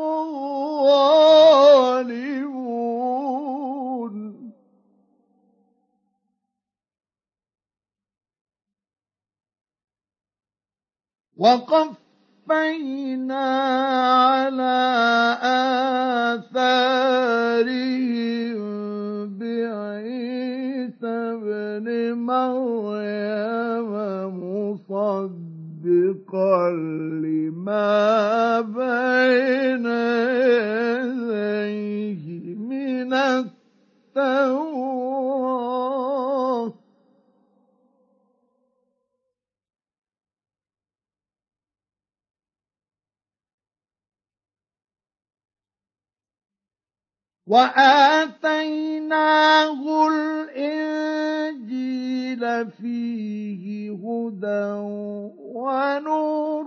وقف 11.38 12.09
وقفينا 12.50 13.46
على 14.26 14.82
آثارهم 16.34 17.00
بعيسى 19.38 21.06
ابن 21.06 21.88
مريم 22.14 23.92
مصدقا 24.90 26.70
لما 27.22 28.62
بين 28.62 29.86
يديه 31.70 32.56
من 32.56 33.14
التوراة. 34.16 35.09
وآتيناه 48.40 49.82
الإنجيل 50.08 51.62
فيه 52.72 53.92
هدى 53.92 54.66
ونور. 55.56 56.66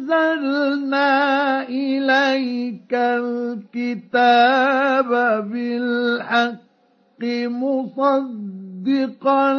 وأنزلنا 0.05 1.07
إليك 1.69 2.93
الكتاب 2.93 4.29
بالحق 5.51 7.23
مصدقا 7.63 9.53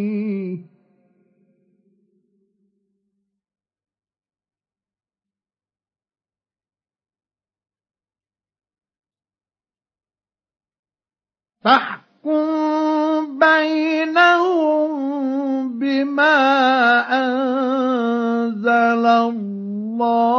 فاحكم 11.64 13.40
بينهم 13.40 14.90
بما 15.80 16.35
أنزل 17.23 19.06
الله. 19.06 20.34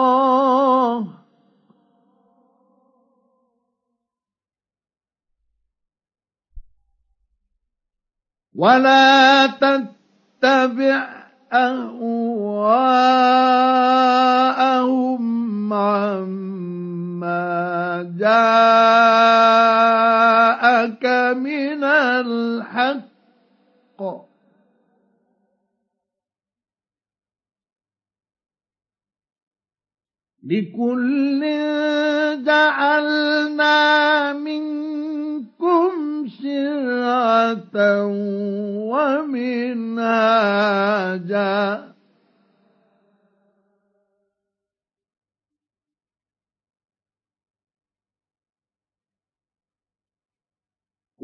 ولا 8.54 9.46
تتبع 9.46 11.08
أهواءهم 11.52 12.34
عما 15.72 17.13
جاءك 18.18 18.94
من 21.36 21.84
الحق. 21.84 23.14
لكل 30.44 31.40
جعلنا 32.44 34.32
منكم 34.32 35.92
شرعة 36.42 38.06
ومنهاجا. 38.92 39.94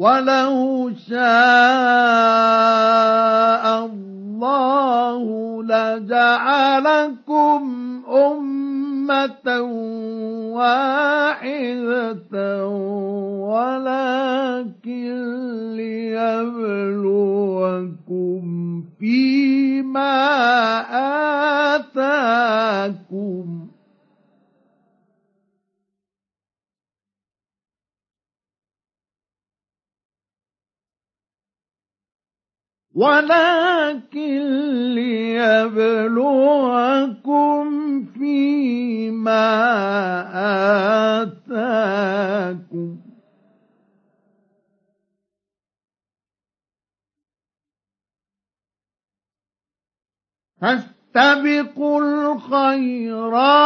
ولو 0.01 0.89
شاء 1.09 1.20
الله 3.85 5.24
لجعلكم 5.62 7.60
أمة 8.09 9.47
واحدة 10.56 12.36
ولكن 13.52 15.12
ليبلوكم 15.77 17.20
فيما 19.01 20.16
آتاكم 21.77 23.69
ولكن 33.01 34.43
ليبلوكم 34.94 36.05
فيما 38.05 39.40
آتاكم. 41.22 42.97
فاستبقوا 50.60 52.01
الخيرات 52.35 53.60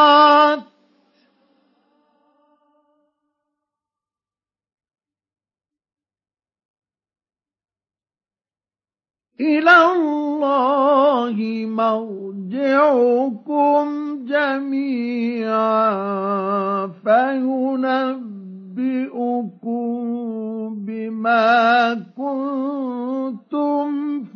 إلى 9.40 9.76
الله 9.96 11.36
مرجعكم 11.66 13.04
جميعا 14.24 15.64
فينبئكم 16.86 17.64
بما 20.86 21.94
كنتم 22.16 23.88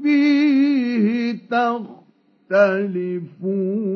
فيه 0.02 1.38
تختلفون. 2.50 3.87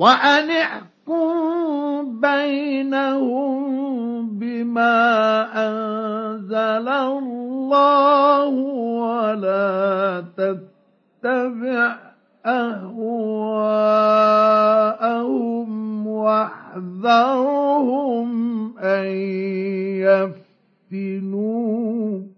وأن 0.00 0.48
احكم 0.50 2.20
بينهم 2.20 3.60
بما 4.38 4.96
أنزل 5.68 6.88
الله 6.88 8.48
ولا 9.04 10.24
تتبع 10.36 11.96
أهواءهم 12.46 13.26
واحذرهم 16.06 17.58
أن 18.78 19.06
يفتنوك. 20.92 22.29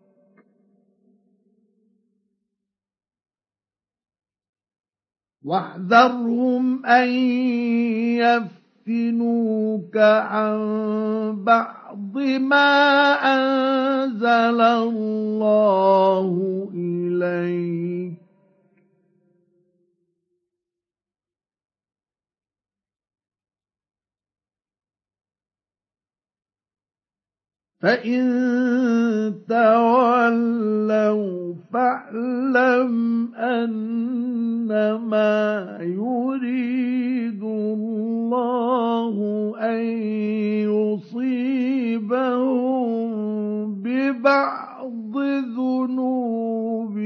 واحذرهم 5.44 6.86
أن 6.86 7.09
يفتنوك 8.86 9.97
عن 9.97 10.59
بعض 11.44 12.19
ما 12.40 13.12
أنزل 13.14 14.60
الله 14.60 16.28
إليك. 16.74 18.22
فإن 27.83 28.23
تولوا 29.49 31.55
فاعلم 31.73 32.95
أنما 33.35 35.33
يريد 35.81 37.43
الله 37.43 39.17
أن 39.59 39.83
يصيبهم 41.83 43.83
ببعض 43.83 45.19
ذنوبهم 45.59 47.03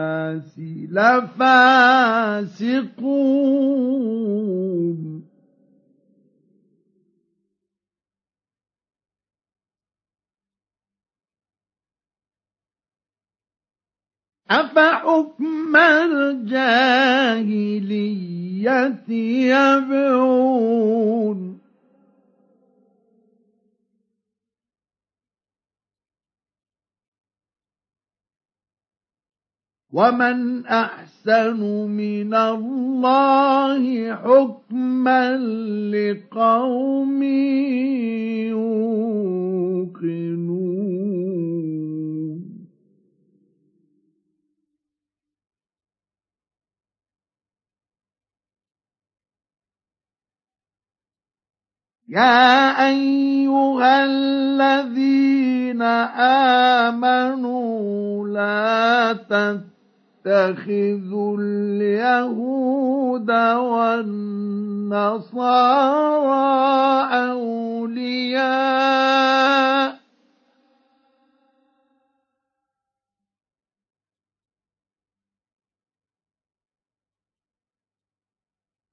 لفاسقون 0.91 1.99
أفحكم 14.51 15.77
الجاهلية 15.77 16.59
يبغون 19.51 20.89
ومن 29.93 30.67
احسن 30.67 31.61
من 31.89 32.35
الله 32.35 34.15
حكما 34.15 35.37
لقوم 35.89 37.23
يوقنون 38.53 40.49
يا 52.09 52.89
ايها 52.89 54.05
الذين 54.05 55.83
امنوا 56.93 58.29
لا 58.29 59.13
تتقوا 59.13 59.78
تتخذوا 60.29 61.37
اليهود 61.41 63.31
والنصارى 63.57 64.99
أولياء. 67.31 68.69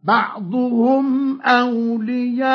بعضهم 0.03 1.41
أولياء 1.41 2.45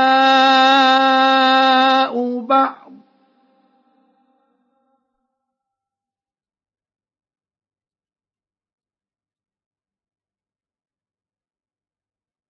بعض 2.41 2.90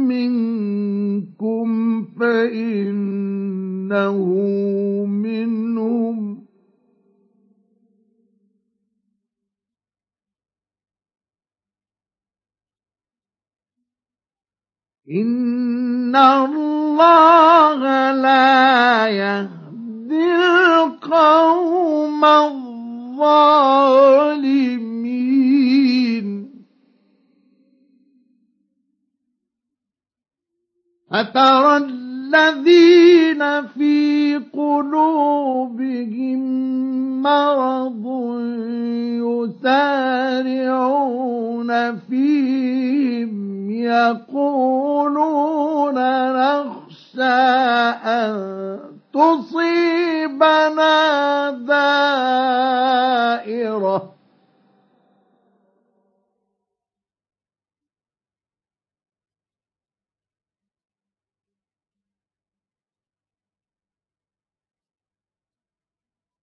منكم 0.08 1.68
فإنه 2.20 4.18
منهم 5.06 6.42
إن 15.12 16.16
الله 16.16 18.12
لا 18.12 19.08
يهدي 19.08 20.36
القوم 20.76 22.24
فترى 31.12 31.78
الذين 31.78 33.68
في 33.68 34.38
قلوبهم 34.54 36.42
مرض 37.22 38.06
يسارعون 40.32 41.72
فيهم 41.98 43.72
يقولون 43.72 45.16
نخشى 46.34 47.42
أن 48.06 49.01
تصيبنا 49.14 50.92
دائرة. 51.68 53.02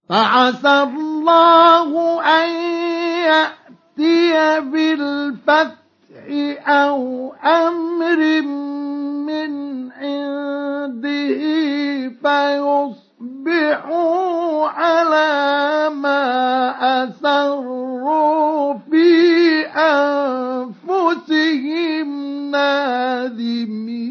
فعسى 0.08 0.82
الله 0.82 2.20
أن 2.24 2.48
يأتي 3.28 4.60
بالفتح 4.60 5.76
أو 6.68 7.32
أمر 7.34 8.18
من 9.28 9.52
عنده 9.92 11.40
فيصبحوا 13.28 14.68
على 14.68 15.90
ما 15.94 16.24
أسروا 17.04 18.74
في 18.74 19.66
أنفسهم 20.86 22.08
نادمين. 22.50 24.08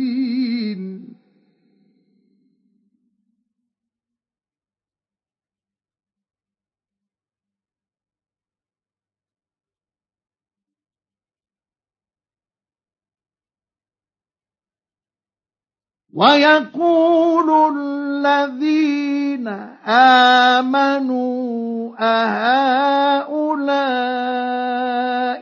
ويقول 16.14 17.78
الذين 17.78 19.48
آمنوا 19.88 21.92
أهؤلاء 22.00 23.58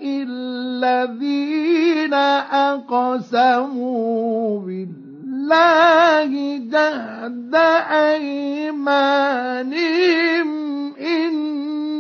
الذين 0.04 2.14
أقسموا 2.74 4.60
بالله 4.60 6.32
جهد 6.58 7.56
أيمانهم 8.16 10.16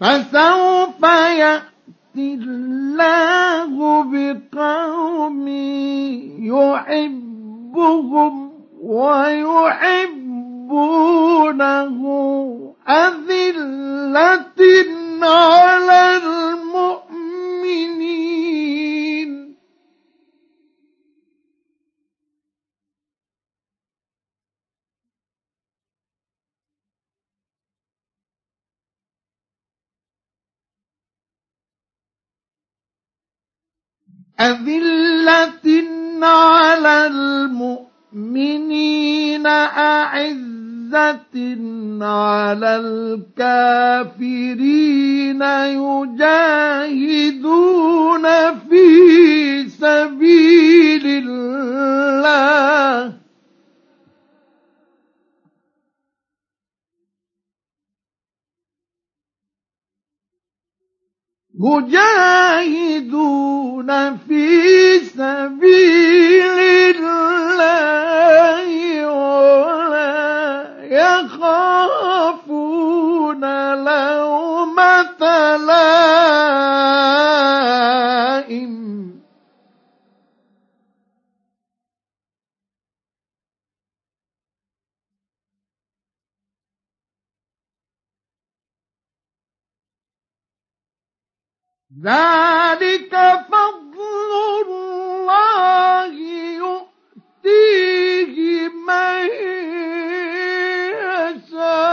فسوف 0.00 1.02
يأتي 1.38 2.34
الله 2.34 4.02
بقوم 4.02 5.48
يحبهم 7.58 8.34
ويحبونه. 8.82 10.28
أذلة 12.88 14.60
على 15.22 16.16
المؤمنين. 16.16 17.08
أذلة 34.40 35.66
على 36.22 37.06
المؤمنين 38.16 39.46
أعزة 39.46 41.34
على 42.02 42.76
الكافرين 43.38 45.42
يجاهدون 45.78 46.22
في 48.70 49.68
سبيل 49.68 51.06
الله. 51.26 53.12
مجاهدون 61.60 63.08
في 64.16 64.98
سبيل 65.00 66.44
الله 66.96 68.66
ولا 69.06 70.74
يخافون 70.90 72.14
لومة 73.84 75.22
لائم. 75.66 75.88
ذلك 92.04 93.12
فضل 93.50 94.30
الله 94.68 96.12
يؤتيه 97.44 98.36
من 98.68 99.28
يشاء. 101.08 101.88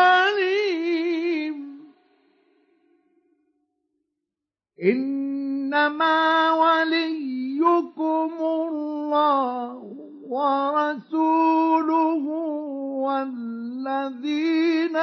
إنما 4.82 6.52
وليكم 6.52 8.30
الله 8.40 9.94
ورسوله 10.28 12.24
والذين 13.04 14.96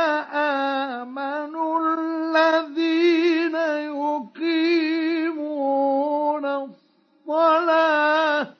آمنوا 1.03 1.95
الذين 1.99 3.55
يقيمون 5.15 6.45
الصلاة 7.25 8.54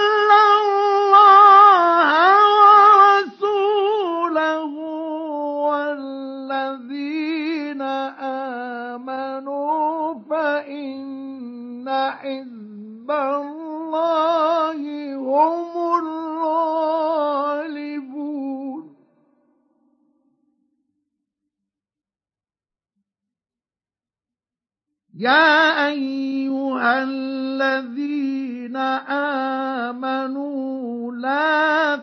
حزب 12.18 13.10
الله 13.10 14.80
هم 15.16 15.62
الغالبون. 16.04 17.18
يا 25.18 25.86
أيها 25.88 27.02
الذين 27.02 28.76
آمنوا 29.96 31.12
لا 31.12 31.96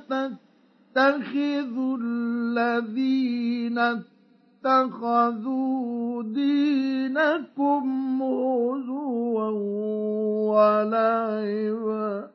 تتخذوا 0.96 1.98
الذين 2.02 3.80
اتخذوا 4.66 6.24
دينكم 6.24 7.86
هزوا 8.22 9.50
ولعبا. 10.52 12.32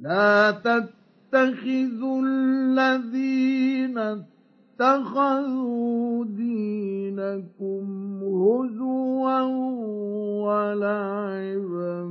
لا 0.00 0.50
تتخذوا 0.50 2.22
الذين 2.26 4.24
اتخذوا 4.80 6.24
دينكم 6.24 7.84
هزوا 8.22 9.40
ولعبا 10.44 12.04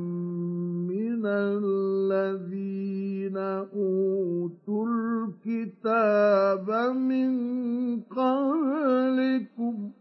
من 0.90 1.26
الذين 1.26 2.58
أوتوا 3.76 4.88
الكتاب 4.88 6.72
من 6.96 7.32
قبلكم 8.02 9.92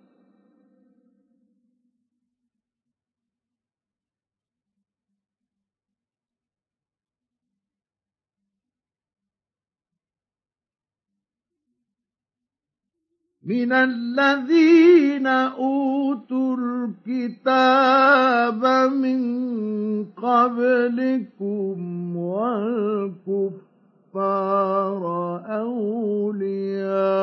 من 13.44 13.73
الذين 13.73 15.27
أوتوا 15.27 16.56
الكتاب 16.56 18.64
من 18.93 20.05
قبلكم 20.05 21.77
والكفار 22.16 23.62
أولياء 25.47 27.23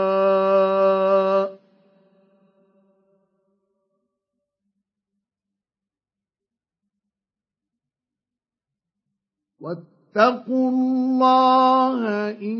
واتقوا 10.15 10.69
الله 10.69 12.29
إن 12.41 12.59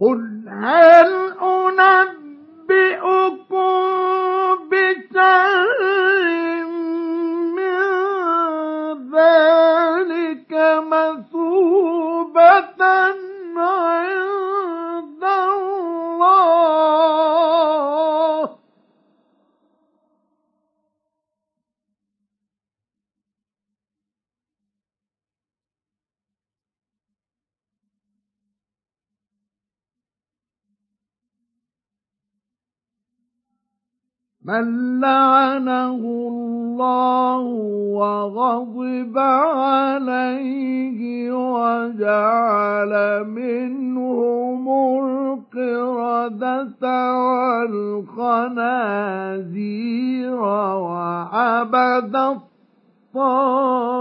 قل 0.02 0.22
هل 0.48 1.12
أنبئكم 1.80 3.54
بشر 4.72 6.66
من 7.56 7.80
ذلك 9.16 10.52
مثوبة 10.92 12.82
عند 13.58 15.24
الله. 15.24 16.64
من 34.46 35.00
لعنه 35.00 35.96
الله 36.04 37.42
وغضب 37.96 39.18
عليه 39.18 41.00
وجعل 41.32 42.94
منهم 43.28 44.70
القردة 45.04 46.84
والخنازير 47.64 49.04
وعبد 50.76 52.16
الطاغوت 53.16 53.94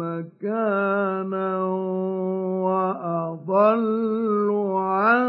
مكانا 0.00 1.64
وأضل 2.64 4.48
عن 4.76 5.24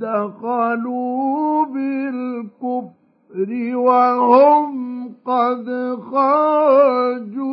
دخلوا 0.00 1.64
بالكفر 1.66 3.50
وهم 3.76 4.72
قد 5.26 5.66
خرجوا 6.10 7.52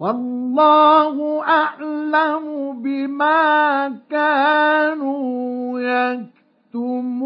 والله 0.00 1.42
أعلم 1.44 2.72
بما 2.82 3.88
كانوا 4.10 5.80
يكتمون. 5.80 7.20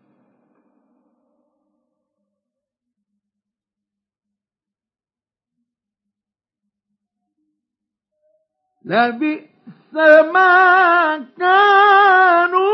لبئس 8.84 9.94
ما 10.32 11.16
كانوا 11.38 12.66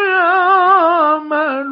يعملون. 0.00 1.68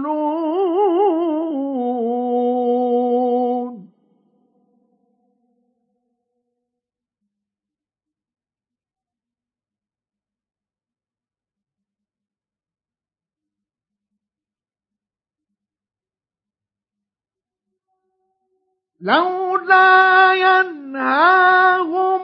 لولا 19.07 20.33
ينهاهم 20.35 22.21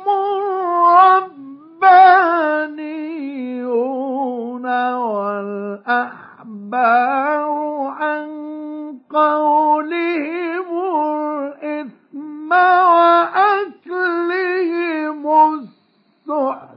الربانيون 3.43 4.67
والأحبار 4.95 6.33
عن 8.01 8.29
قولهم 9.11 10.79
الإثم 11.39 12.53
وأكلهم 13.73 14.43
السحت 15.55 16.72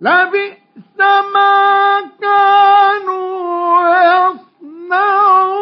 لبئس 0.00 0.98
ما 1.34 2.00
كانوا 2.20 3.88
يصنعون. 4.68 5.56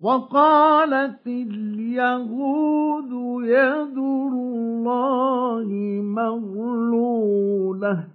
وقالت 0.00 1.26
اليهود 1.26 3.10
يد 3.44 3.98
الله 3.98 5.68
مغلولة. 6.02 8.08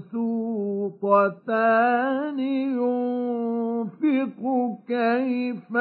ينفق 2.39 4.41
كيف 4.87 5.71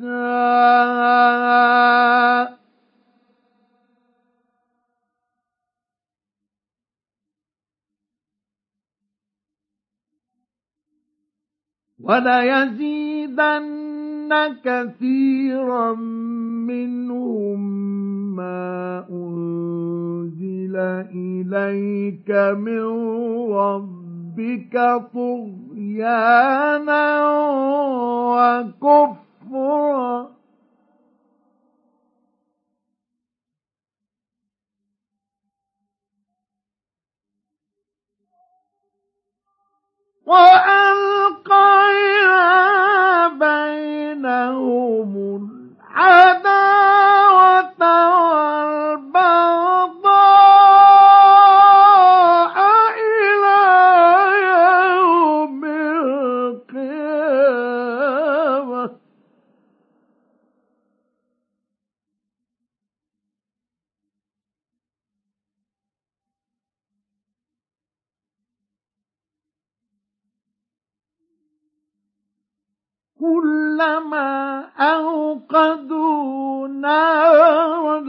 يشاء. 0.00 2.56
وليزيدن 12.00 13.86
كثيرا 14.64 15.94
منهم 16.66 17.60
ما 18.36 19.04
أنزل 19.10 20.76
إليك 21.14 22.30
من 22.58 22.82
ربك 23.52 24.74
طغيانا 25.14 27.06
وكفرا 28.36 30.35
وألقينا 41.56 42.38
بينهم 43.38 45.10
العداوة 45.96 47.80
والبغضاء 49.00 49.75
كلما 73.76 74.60
أوقدوا 74.78 76.68
نارا 76.68 78.00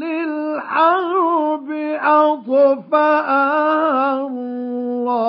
للحرب 0.00 1.70
أطفأها 2.00 3.46
الله. 4.26 5.20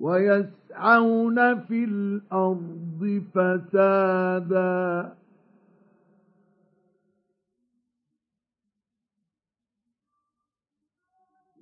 ويسعون 0.00 1.60
في 1.60 1.84
الأرض 1.84 3.22
فسادا. 3.34 5.21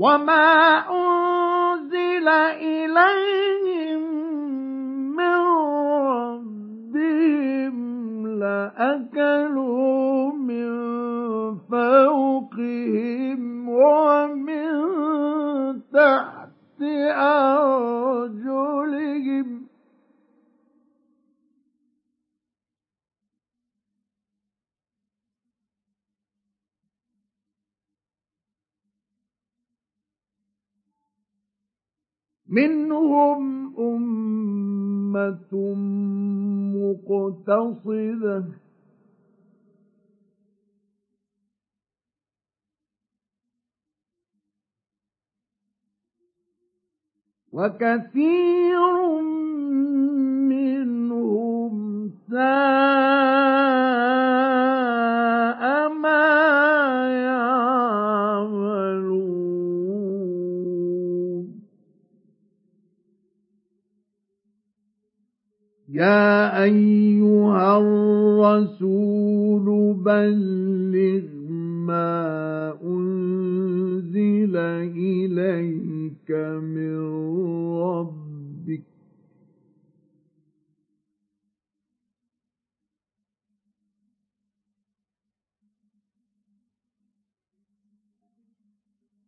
وما 0.00 0.78
أنزل 0.90 2.28
إليهم 2.28 4.02
من 5.16 5.34
ربهم 6.16 7.49
لأكلوا 8.40 10.32
من 10.32 10.70
فوقهم 11.70 13.40
ومن 13.68 14.70
تحت 15.92 16.82
أرجلهم. 17.16 18.40
منهم 32.50 33.76
أمة 33.78 35.52
مقتصدة. 36.90 38.44
وكثير 47.52 48.80
منهم 50.48 51.74
ساء 52.30 52.40
ما 55.88 56.40
يا 66.00 66.62
أيها 66.62 67.78
الرسول 67.78 69.66
بلغ 69.94 71.26
ما 71.86 72.78
أنزل 72.84 74.56
إليك 74.56 76.30
من 76.62 76.96
ربك. 77.80 78.82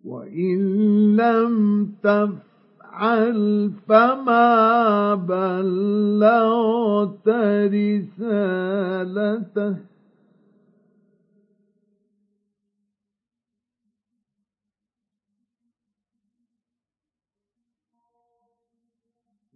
وإن 0.05 0.59
لم 1.17 1.87
تفعل 2.03 2.52
افعل 2.93 3.73
فما 3.89 5.15
بلغت 5.15 7.29
رسالته. 8.19 9.77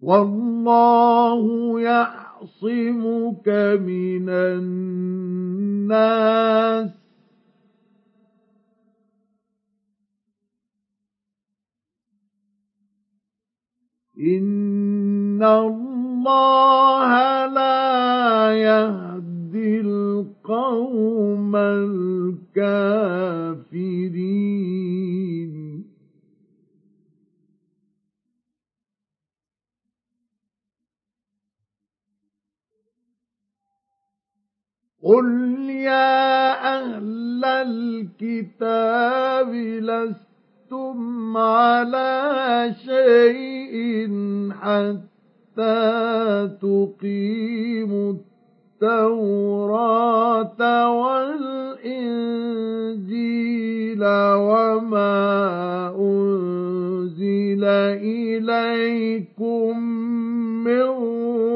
والله 0.02 1.80
يعصمك 1.80 3.48
من 3.80 4.28
الناس. 5.88 7.05
إن 14.20 15.42
الله 15.42 17.10
لا 17.46 18.52
يهدي 18.52 19.80
القوم 19.80 21.56
الكافرين 24.76 25.86
قل 35.02 35.70
يا 35.70 36.52
أهل 36.78 37.44
الكتاب 37.44 39.48
لست 39.54 40.35
لستم 40.66 41.36
على 41.36 42.74
شيء 42.84 44.08
حتى 44.50 45.78
تقيموا 46.62 48.14
التوراة 48.82 50.60
والإنجيل 51.00 52.44
وما 54.34 55.14
أنزل 55.98 57.64
إليكم 58.02 59.78
من 60.64 60.88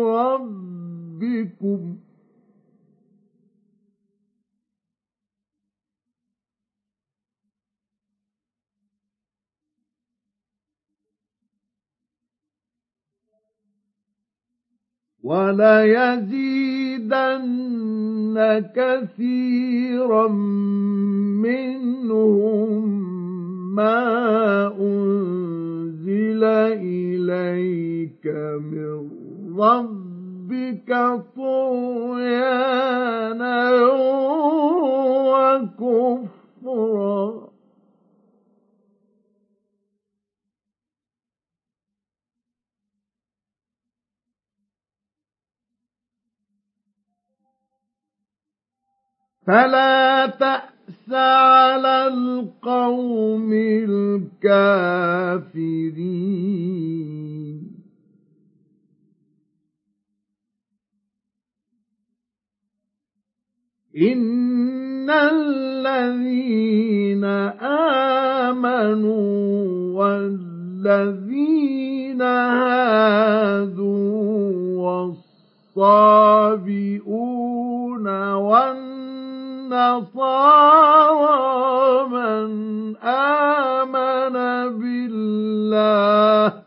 ربكم 0.07 1.81
وليزيدن 15.25 16.71
كثيرا 18.75 20.29
منهم 21.45 22.85
ما 23.75 24.67
أنزل 24.81 26.45
إليك 26.81 28.27
من 28.61 29.11
ربك 29.59 30.91
طغيانا 31.37 32.81
وكفرا. 36.61 37.50
فلا 49.47 50.27
تأس 50.27 51.13
على 51.13 52.07
القوم 52.09 53.53
الكافرين. 53.53 54.71
إن 63.97 65.11
الذين 65.11 65.65
آمنوا 68.45 69.21
والذين 69.99 71.43
هادوا 72.23 73.81
والصابئون 75.77 76.19
والنصارى 78.33 78.90
النصارى 79.73 81.39
من 82.09 82.97
آمن 82.97 84.33
بالله 84.79 86.60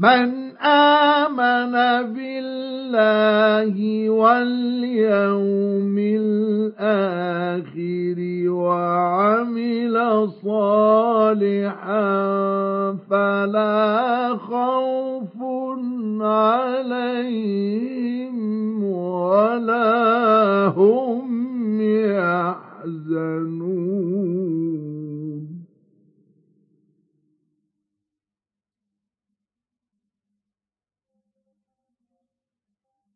من 0.00 0.56
آمن 0.56 1.72
بالله 2.16 3.76
واليوم 4.10 5.96
الآخر 6.20 7.68
وعمل 8.50 9.96
صالحا 10.44 12.10
فلا 13.10 14.36
خوف 14.36 15.36
عليهم 16.22 17.54
ولا 18.84 20.66
هم 20.66 21.80
يحزنون. 21.80 23.50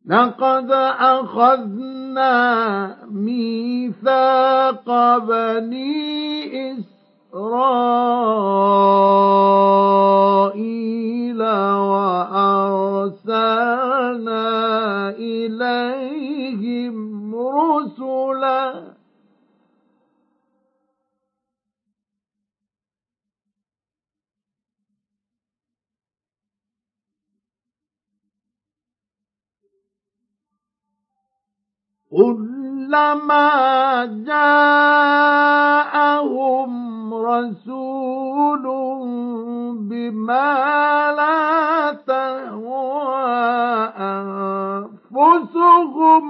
لقد 0.06 0.70
أخذنا 1.00 2.36
ميثاق 3.10 4.88
بني 5.18 6.72
إسرائيل 7.32 7.74
وأرسلنا 11.82 13.14
إليهم 15.10 16.94
رسلاً 17.34 19.03
كلما 32.16 34.04
جاءهم 34.26 35.54
رسول 37.14 38.64
بما 39.90 40.50
لا 41.16 41.92
تهوى 42.06 43.24
أنفسهم 45.16 46.24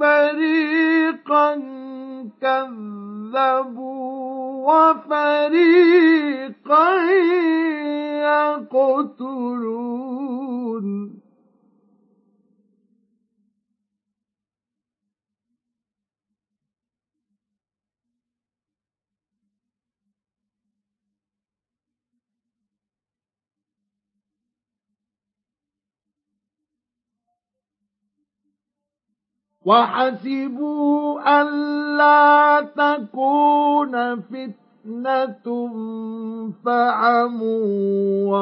فريقا 0.00 1.48
كذبوا 2.40 4.04
وفريقا 4.72 6.04
يقتلون. 9.14 10.04
وحسبوا 29.64 31.20
ألا 31.40 32.60
تكون 32.76 34.20
فتنة 34.20 35.46
فعموا 36.64 37.64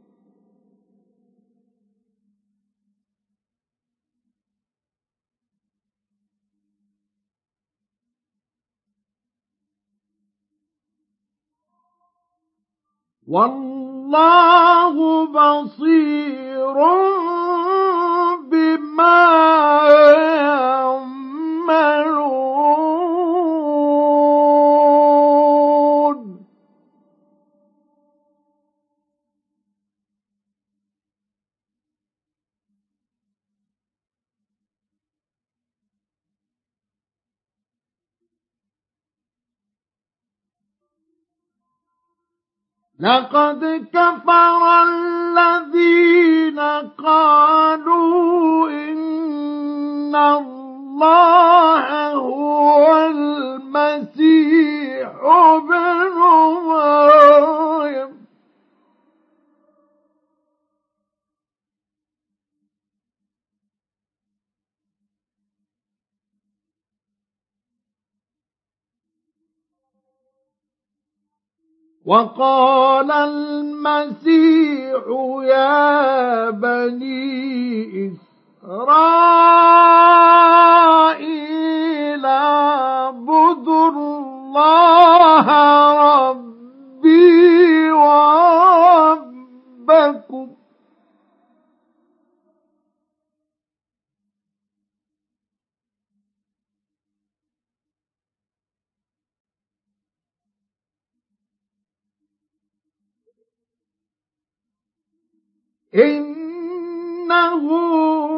والله 13.28 14.94
بصير 15.26 16.74
بما 18.50 19.88
يعملون. 20.44 21.14
لقد 43.04 43.86
كفر 43.92 44.62
الذين 44.82 46.60
قالوا 47.04 48.70
إن 48.70 50.14
الله 50.16 52.12
هو 52.12 53.06
المسيح 53.06 54.24
ابن 55.24 56.14
مريم. 56.68 58.23
وقال 72.06 73.10
المسيح 73.12 75.02
يا 75.44 76.50
بني 76.50 78.12
إسرائيل 80.94 82.26
اعبدوا 82.26 83.88
الله 83.90 85.46
ربي 86.30 87.90
وربكم 89.52 90.48
إنه 105.94 107.64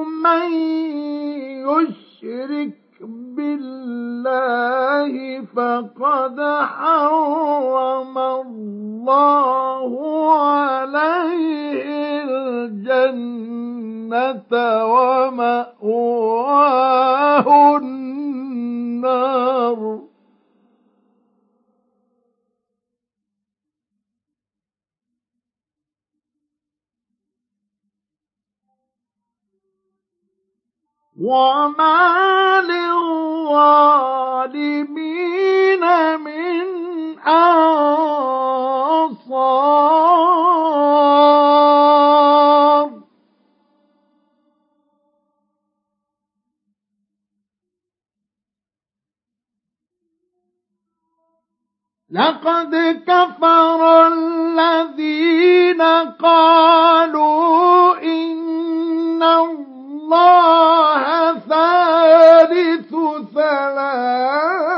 من 0.05 0.53
يشرك 1.67 2.77
بالله 3.37 5.13
فقد 5.57 6.41
حرم 6.61 8.19
الله 8.19 9.91
عليه 10.39 11.85
الجنة 12.67 13.47
ومأواه 16.27 17.47
النار. 18.97 19.37
وما 31.21 32.61
للظالمين 32.61 33.41
من 36.21 36.67
أنصار. 37.19 37.87
لقد 52.11 53.03
كفر 53.07 54.07
الذين 54.07 55.83
قالوا 56.23 57.96
الله 60.13 61.39
ثالث 61.39 62.95
ثلاثة 63.35 64.77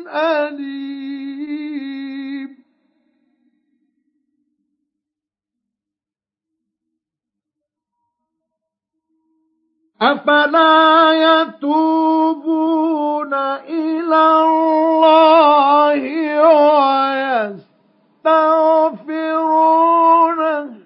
أليم. 0.08 1.19
أفلا 10.02 11.12
يتوبون 11.12 13.34
إلى 13.68 14.44
الله 14.44 16.00
ويستغفرونه. 18.24 20.80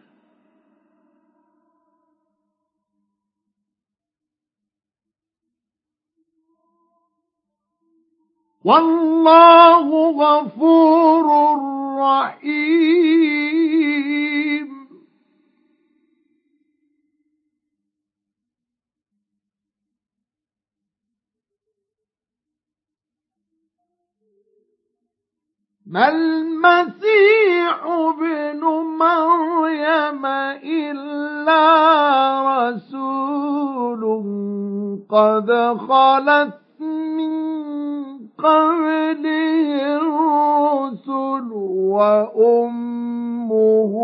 والله 8.65 9.89
غفور 10.11 11.27
رحيم. 11.99 13.45
ما 25.95 26.09
المسيح 26.09 27.85
ابن 27.87 28.61
مريم 28.99 30.27
إلا 30.65 31.63
رسول 32.51 34.03
قد 35.09 35.49
خلت 35.89 36.59
من 36.81 37.35
قبله 38.39 39.97
الرسل 39.97 41.49
وأمه 41.95 43.95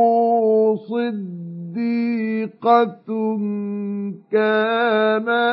صديقة 1.70 3.08
كانا 4.32 5.44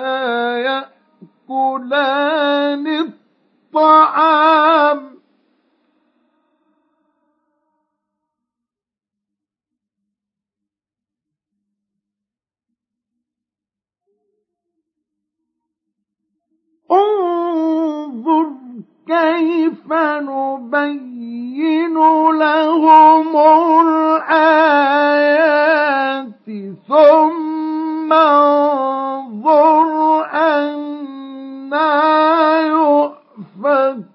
يأكلان 1.49 2.85
الطعام. 3.73 5.16
انظر 16.91 18.47
كيف 19.07 19.93
نبين 20.21 21.93
لهم 22.31 23.37
الآيات 23.87 24.87
ثم 26.87 28.13
انظر 28.13 29.87
أنا 30.33 31.91
يؤفكون. 32.61 34.07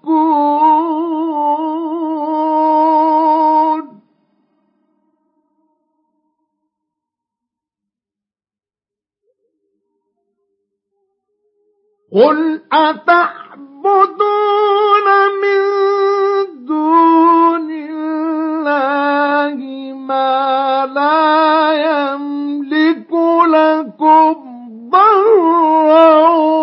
قل 12.13 12.61
أتعبدون 12.73 13.87
من 15.41 15.61
دون 16.65 17.71
الله 17.71 19.57
ما 20.07 20.85
لا 20.93 21.73
يملك 21.73 23.11
لكم 23.49 24.35
ضرا 24.91 26.62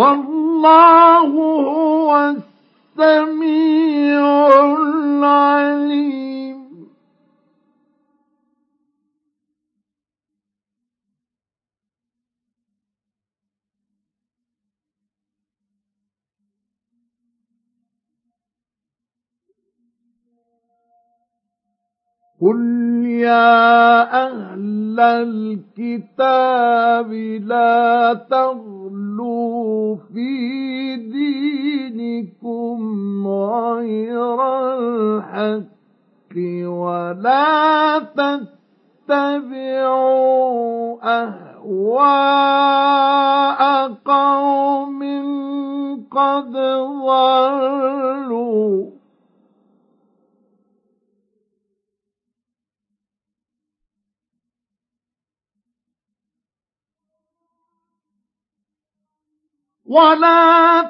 والله 0.00 1.18
هو 1.28 2.34
السميع 2.96 4.24
العليم. 4.78 6.29
قل 22.40 22.60
يا 23.04 24.00
أهل 24.26 25.00
الكتاب 25.00 26.32
لا 27.44 28.14
تغلوا 28.30 29.96
في 30.14 30.96
دينكم 30.96 32.78
غير 33.28 34.38
الحق 34.78 36.36
ولا 36.64 37.98
تتبعوا 39.08 40.98
أهواء 41.22 42.40
قوم 44.04 45.00
قد 46.10 46.52
ضلوا 47.06 48.99
ولا 59.90 60.82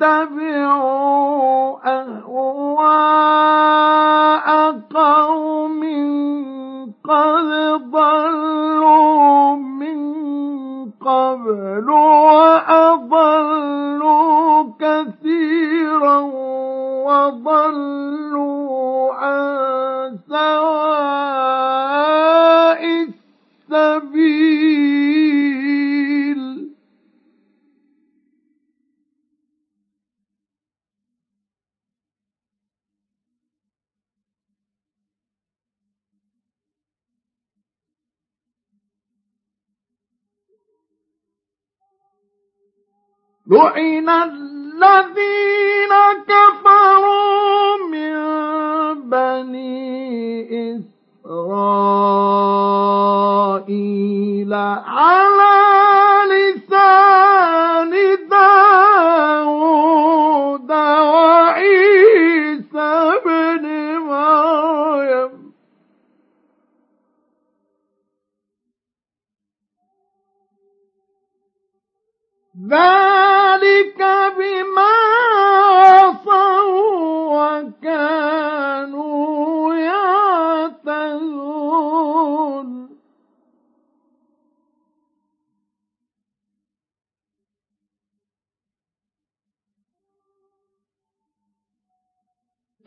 تتبعوا 0.00 1.76
أهواء 2.00 3.28
قوم 4.94 5.82
قد 7.04 7.48
ضلوا 7.90 9.56
من 9.56 9.98
قبل 10.90 11.90
وأضلوا 12.70 14.64
كثيرا 14.80 16.18
وضلوا 17.08 19.14
عن 19.14 20.18
سواء 20.28 21.57
لعن 43.48 44.08
الذين 44.08 45.92
كفروا 46.28 47.76
من 47.92 48.14
بني 49.08 50.76
إسرائيل 51.24 51.64
على 54.84 55.56
لسان 56.32 57.92
داود 58.30 59.50
وعيسى 61.10 62.12
بن 63.24 63.64
مريم. 63.98 65.32
ذلك 72.70 73.07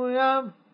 يفعلون. 0.09 0.68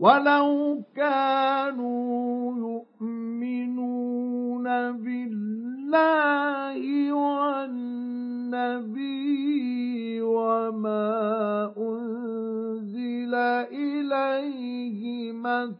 ولو 0.01 0.81
كانوا 0.95 2.57
يؤمنون 2.57 4.63
بالله 4.97 6.81
والنبي 7.13 8.81
وما 10.21 11.73
أنزل 11.77 13.35
إليه 13.69 15.31
ما 15.33 15.73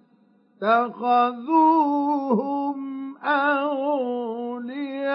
اتخذوهم 0.61 2.77
أولياء 3.23 5.11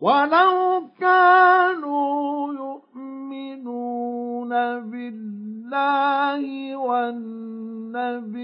ولو 0.00 0.82
كانوا 1.00 2.52
يؤمنون 2.54 4.48
بالله 4.90 6.42
والنبي 6.76 8.38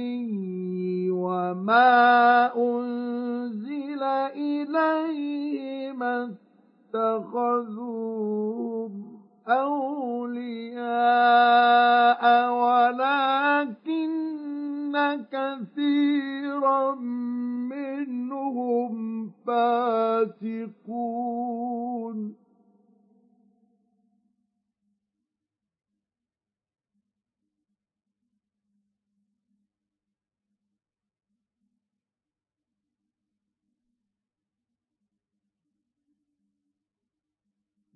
وما 1.11 2.57
أنزل 2.57 4.03
إليه 4.35 5.93
ما 5.93 6.35
اتخذوهم 6.95 8.93
أولياء 9.49 10.85
ولكن 12.51 14.11
كثيرا 15.33 16.95
منهم 17.71 18.95
فاسقون. 19.47 21.25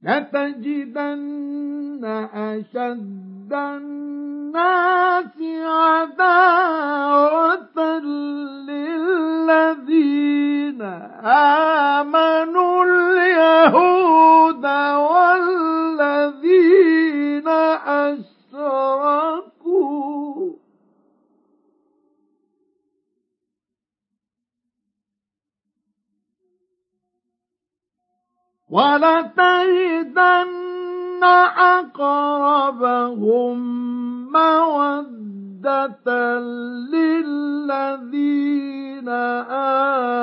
لتجدن 0.08 2.04
أشد 2.34 3.52
الناس 3.52 5.36
عداوة 6.18 6.78
للذين 9.48 10.82
آمنوا 11.24 12.84
اليهود 12.84 14.64
والذين 16.24 16.68
أشركوا. 18.08 19.38
ولتجدن 28.70 30.48
أقربهم 31.78 33.58
مودة 34.32 36.08
للذين 36.92 38.28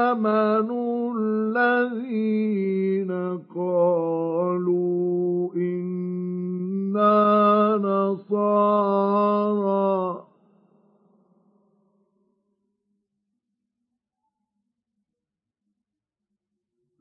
آمنوا 0.05 1.13
الذين 1.17 3.11
قالوا 3.55 5.53
إنا 5.55 7.15
نصارى. 7.83 9.15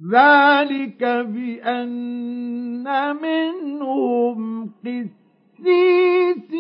ذلك 0.03 1.05
بأن 1.05 2.83
منهم 3.17 4.71
قسيسين 4.85 6.55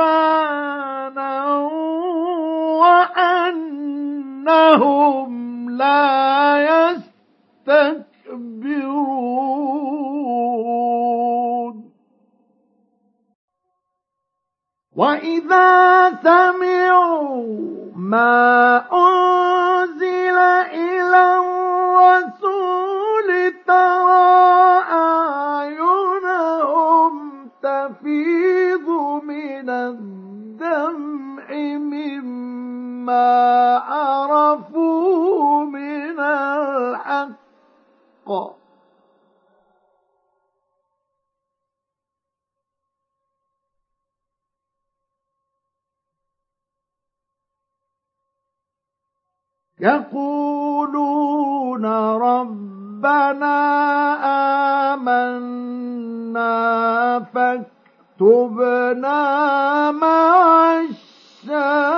ورهبانا 0.00 1.32
وأنهم 4.40 5.30
لا 5.70 6.00
يستكبرون. 7.68 8.40
وإذا 14.96 16.10
سمعوا 16.22 17.79
ما 18.10 18.82
أنزل 18.92 20.38
إلى 20.74 21.22
الرسول 21.38 23.28
ترى 23.66 24.82
أعينهم 25.70 27.14
تفيض 27.62 28.88
من 29.22 29.70
الدمع 29.70 31.46
مما 31.78 33.28
عرفوا 33.78 35.64
من 35.64 36.20
الحق 36.20 37.40
يقولون 49.80 51.84
ربنا 52.16 53.58
آمنا 54.94 56.50
فاكتبنا 57.34 59.20
مع 59.90 60.80
الشاهدين. 60.80 61.90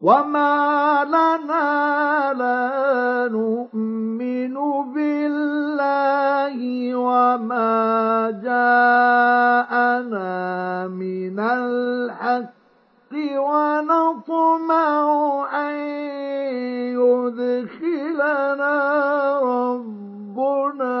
وما 0.00 1.04
لنا 1.04 2.32
لا 2.32 3.28
نؤمن 3.28 4.54
بالله 4.94 6.56
وما 6.96 8.30
جاءنا 8.40 10.28
من 10.88 11.40
الحق 11.40 13.12
ونطمع 13.36 15.04
أن 15.54 15.74
يدخلنا 16.96 18.76
ربنا 19.42 21.00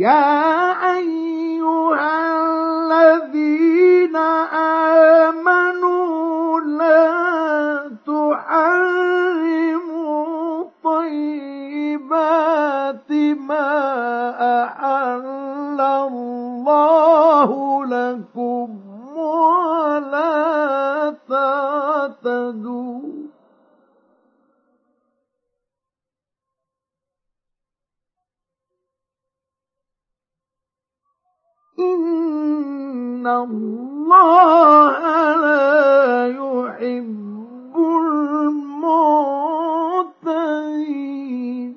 يا 0.00 0.96
أيها 0.96 2.16
الذين 2.40 4.16
آمنوا 5.36 6.60
لا 6.60 7.92
تحرموا 9.20 10.64
طيبات 10.84 12.30
ما 13.48 13.70
أحل 14.64 15.80
الله 15.80 17.50
لكم 17.86 18.68
ولا 19.16 20.40
تعتدوا 21.28 23.19
إن 31.80 33.26
الله 33.26 34.90
لا 35.40 36.26
يحب 36.28 37.74
المعتدين 40.40 41.76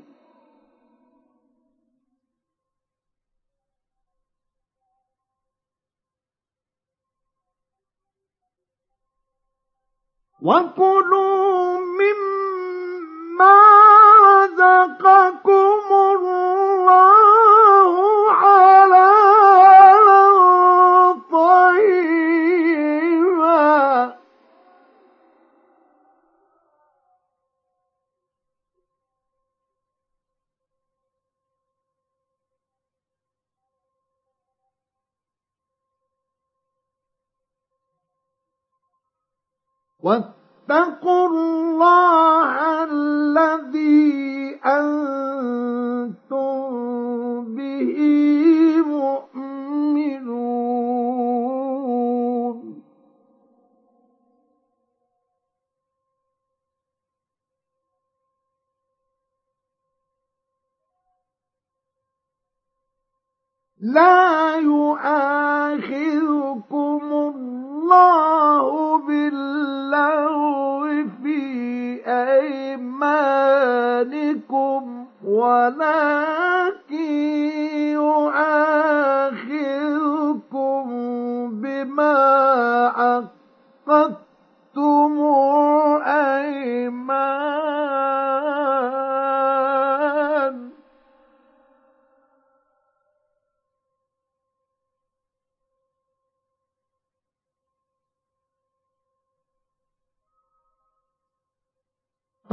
وكلوا 10.42 11.80
مما 11.80 13.60
رزقكم 14.24 15.82
الله 15.92 16.43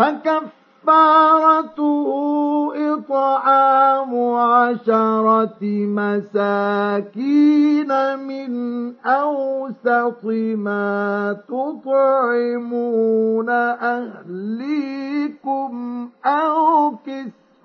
فكفارته 0.01 2.09
إطعام 2.95 4.13
عشرة 4.35 5.63
مساكين 6.01 7.91
من 8.19 8.53
أوسط 9.07 10.25
ما 10.57 11.37
تطعمون 11.49 13.51
أهليكم 14.41 15.71
أو 16.27 16.93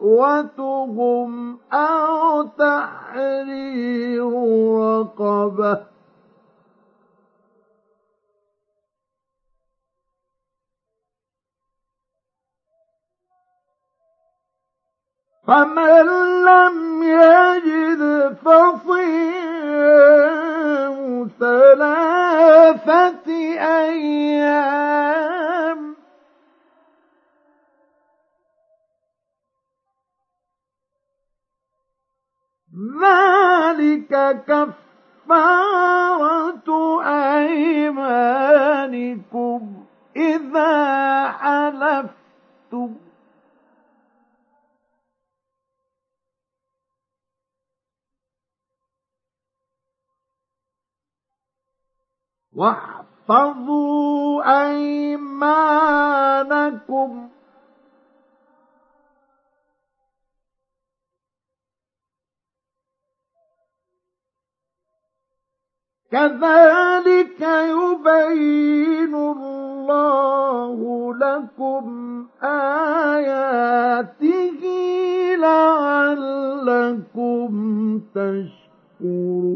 كسوتهم 0.01 1.57
أو 1.73 2.41
تحرير 2.43 4.31
رقبة 4.77 5.94
فمن 15.47 16.05
لم 16.45 17.03
يجد 17.03 18.01
فصيام 18.45 19.75
ثلاثة 21.39 23.27
أيام. 23.85 24.75
ذلك 33.01 34.13
كفارة 35.27 36.69
أيمانكم 37.37 38.25
إذا 40.15 40.73
حلفتم. 41.31 43.04
واحفظوا 52.55 54.43
أيمانكم. 54.67 55.65
كذلك 66.11 67.41
يبين 67.41 69.15
الله 69.15 70.77
لكم 71.15 71.85
آياته 72.43 73.83
لعلكم 75.39 76.71
تشكرون. 78.15 79.55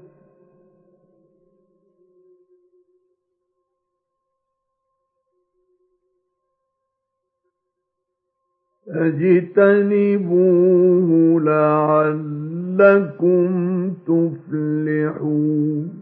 فاجتنبوه 8.93 11.09
لعلكم 11.41 13.51
تفلحون. 14.07 16.01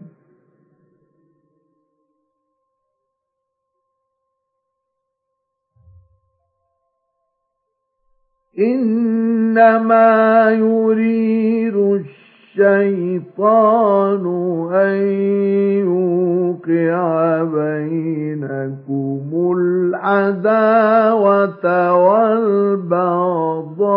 إنما 8.58 10.50
يريد 10.50 11.76
الشيطان 11.76 12.19
أن 14.72 14.96
يوقع 15.86 17.42
بينكم 17.42 19.30
العداوة 19.56 21.66
والبغضاء 22.06 23.90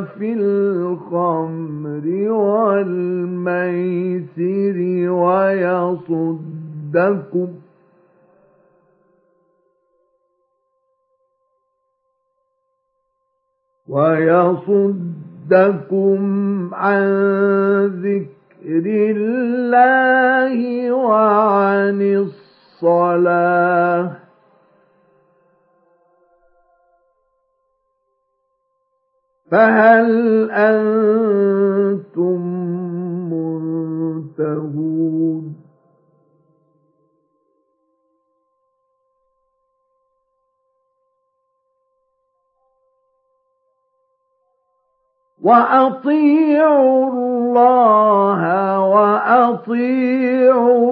في 0.00 0.32
الخمر 0.32 2.06
والميسر 2.30 3.96
ويصدكم 5.10 6.28
ويصدكم 13.88 15.23
عن 16.74 17.04
ذكر 17.86 18.86
الله 19.16 20.92
وعن 20.92 22.02
الصلاة. 22.82 24.10
فهل 29.50 30.50
أنتم 30.50 32.40
منتهون؟ 33.32 35.33
وأطيعوا 45.44 47.12
الله 47.12 48.42
وأطيعوا 48.80 50.12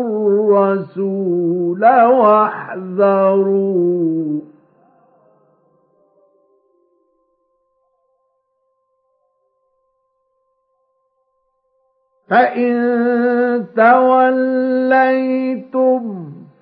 الرسول 0.00 1.84
واحذروا. 2.04 3.52
فإن 12.28 12.72
توليتم 13.76 15.22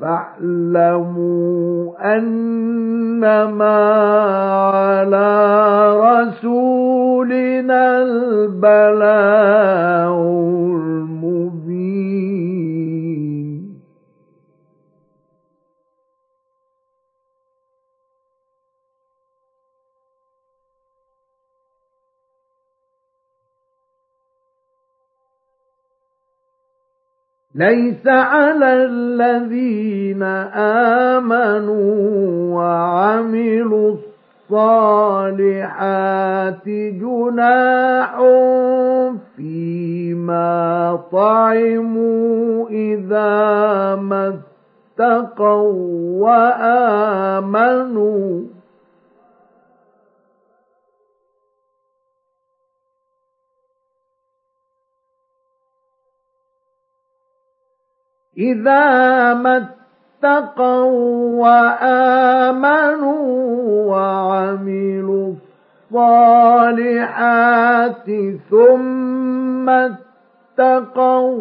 فاعلموا 0.00 1.92
أنما 2.16 3.80
على 4.70 5.30
رسولنا 6.00 7.82
البلاغ 8.02 9.70
ليس 27.60 28.06
على 28.06 28.72
الذين 28.88 30.22
آمنوا 31.12 31.92
وعملوا 32.56 33.96
الصالحات 34.50 35.88
جناح 36.68 38.16
فيما 39.36 40.98
طعموا 41.12 42.68
إذا 42.68 43.94
ما 43.94 44.34
اتقوا 44.98 45.72
وآمنوا. 47.40 47.80
إذا 58.40 59.34
ما 59.34 59.56
اتقوا 60.24 60.92
وآمنوا 61.44 63.20
وعملوا 63.90 65.32
الصالحات 66.70 68.10
ثم 68.50 69.68
اتقوا 69.70 71.36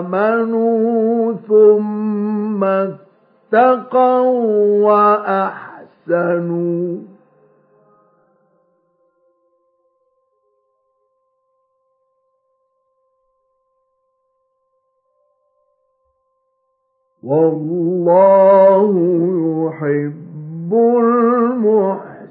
وآمنوا 0.00 1.34
ثم 1.48 2.64
اتقوا 2.64 4.30
وأحسنوا 6.08 7.09
والله 17.22 18.92
يحب 19.66 20.74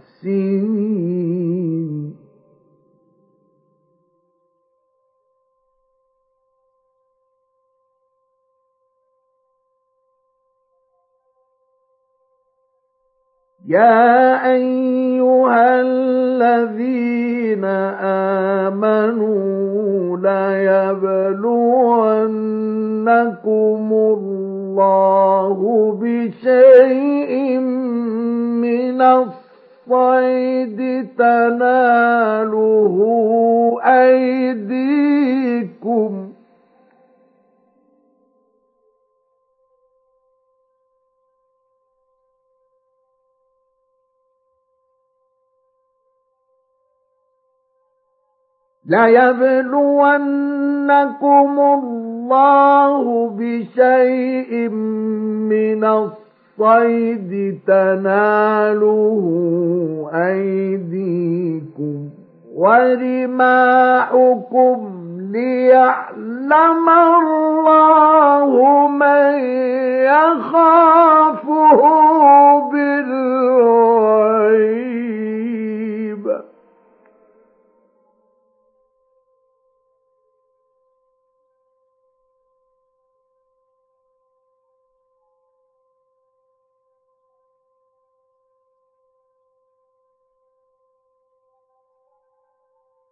المحسنين. 0.04 0.70
يا 13.68 14.52
أيها 14.52 15.82
الذين 15.82 17.66
آمنوا 18.66 20.18
ليبلونكم 20.18 21.10
الله 24.70 25.58
بشيء 26.02 27.60
من 28.66 29.02
الصيد 29.02 30.80
تناله 31.18 32.96
أيديكم 35.00 36.12
ليبلونكم 50.10 51.60
الله 51.60 53.30
بشيء 53.38 54.70
من 55.50 55.84
الصيد 55.84 57.60
تناله 57.68 59.24
أيديكم 60.14 61.96
ورماحكم 62.56 63.98
ليعلم 65.34 66.90
الله 66.90 68.52
من 68.88 69.40
يخافه 70.14 71.80
بالغيب. 72.72 74.00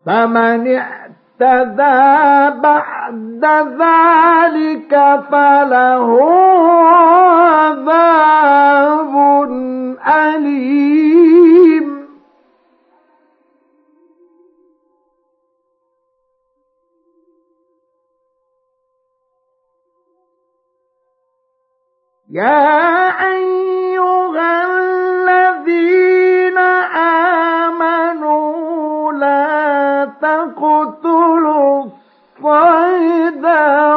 فمن 0.07 0.67
اعتدى 0.75 2.61
بعد 2.61 3.45
ذلك 3.81 4.93
فله 5.31 6.09
عذاب 7.57 9.13
أليم. 10.07 11.88
يا 22.31 22.67
أيها 23.27 24.49
الذين 24.65 26.57
آمنوا 26.57 27.36
تقتلوا 30.56 31.86
الصيد 31.86 33.45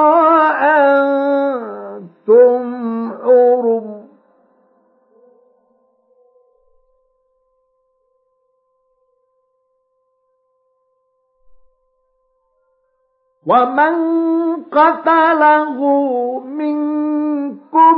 وأنتم 0.08 1.10
حرم. 3.22 4.00
ومن 13.46 13.94
قتله 14.72 15.78
منكم 16.40 17.96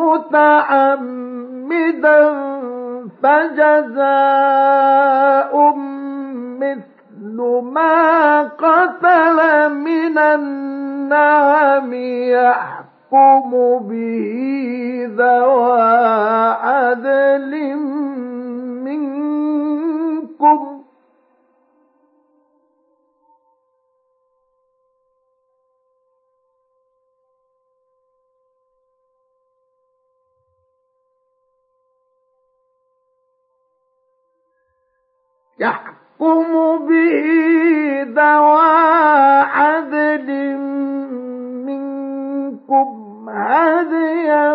متعمدا 0.00 1.38
فجزاء 3.22 4.32
مثل 6.60 6.97
ما 7.36 8.42
قتل 8.42 9.68
من 9.74 10.18
النعم 10.18 11.92
يحكم 12.32 13.50
به 13.78 15.06
ذوى 15.16 15.80
عدل 16.62 17.76
منكم. 18.84 20.78
يحكم 36.20 36.86
به 36.88 38.02
ذوى 38.02 38.70
عدل 39.54 40.56
منكم 41.66 43.28
هديا 43.28 44.48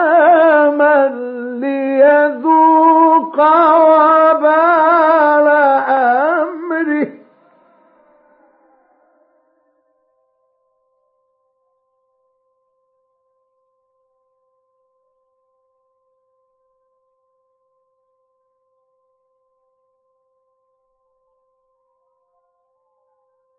صياما 0.00 1.08
ليذوق 1.60 3.38
وبال 3.90 5.46
أمره 5.88 7.09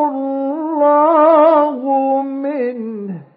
الله 0.09 1.83
منه. 2.23 3.28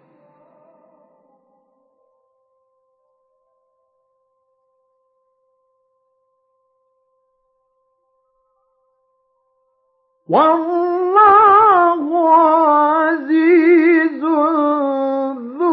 والله 10.32 12.08
عزيز 12.28 14.24
ذو 14.24 15.72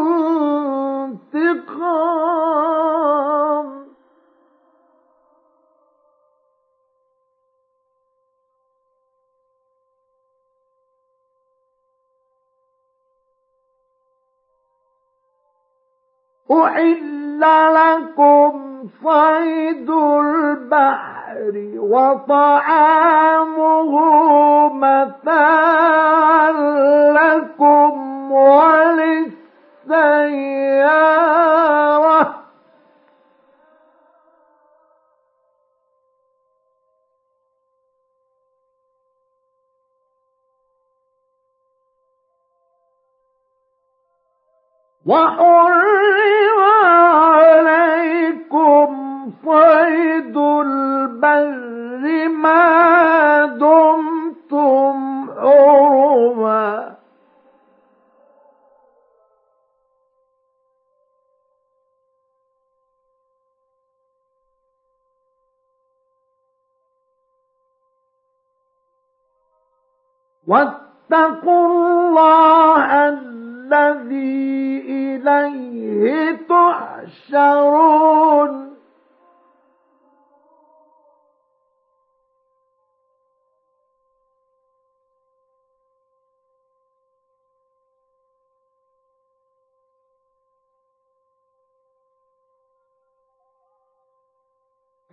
انتقام. 1.34 2.20
أحل 16.50 17.19
لكم 17.44 18.88
صيد 19.04 19.90
البحر 19.90 21.52
وطعامه 21.76 23.50
متاعا 24.68 26.52
لكم 27.12 28.32
وللسيارة. 28.32 29.30
وحرم 45.06 46.60
عليكم 47.34 48.88
صيد 49.44 50.36
البر 50.36 52.28
ما 52.28 53.46
دمتم 53.46 55.26
حرما. 55.40 56.96
واتقوا 70.46 71.66
الله 71.66 73.49
الذي 73.72 74.82
إليه 74.88 76.32
تحشرون. 76.48 77.90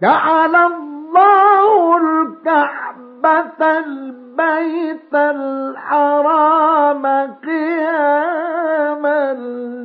جعل 0.01 0.55
الله 0.55 0.96
الكعبة 1.97 3.61
البيت 3.79 5.13
الحرام 5.13 7.05
قياما 7.45 9.33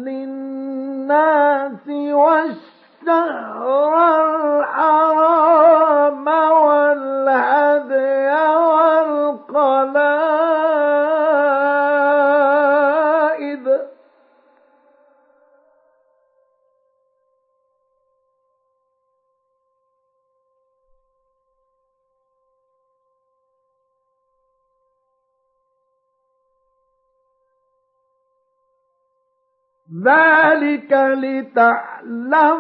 للناس 0.06 1.86
والشهر 1.88 3.62
الحرام 4.60 6.26
والهدي 6.62 8.30
والقلائد 8.72 10.21
ذلك 30.04 30.92
لتعلموا 31.22 32.58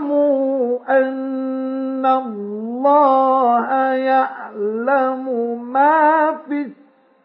أن 0.88 2.06
الله 2.06 3.68
يعلم 3.94 5.24
ما 5.72 6.32
في 6.48 6.70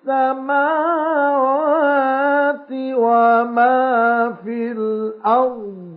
السماوات 0.07 0.67
وما 2.71 4.33
في 4.43 4.71
الأرض. 4.71 5.96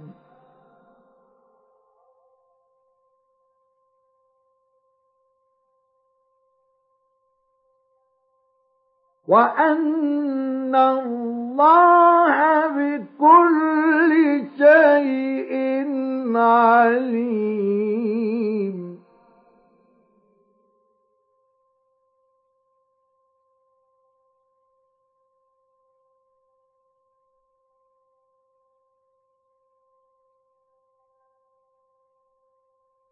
وأن 9.31 10.75
الله 10.75 12.67
بكل 12.67 14.11
شيء 14.59 15.55
عليم. 16.37 17.61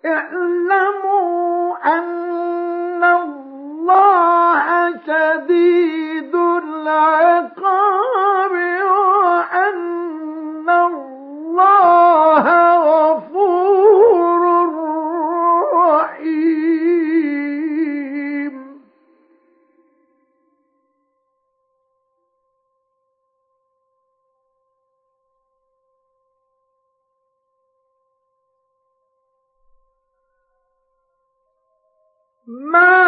اعلموا 0.05 1.77
أن 1.99 3.05
الله 3.05 3.38
الله 3.89 5.01
شديد 5.07 6.35
العقاب 6.35 7.71
وأن 8.85 10.69
الله 10.71 12.47
غفور 12.77 14.43
رحيم. 15.75 16.99
ما 32.47 33.08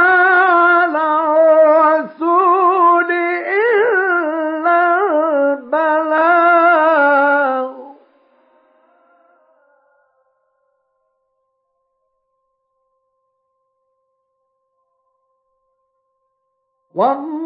one 17.01 17.40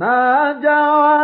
ما 0.00 0.52
جعل 0.62 1.19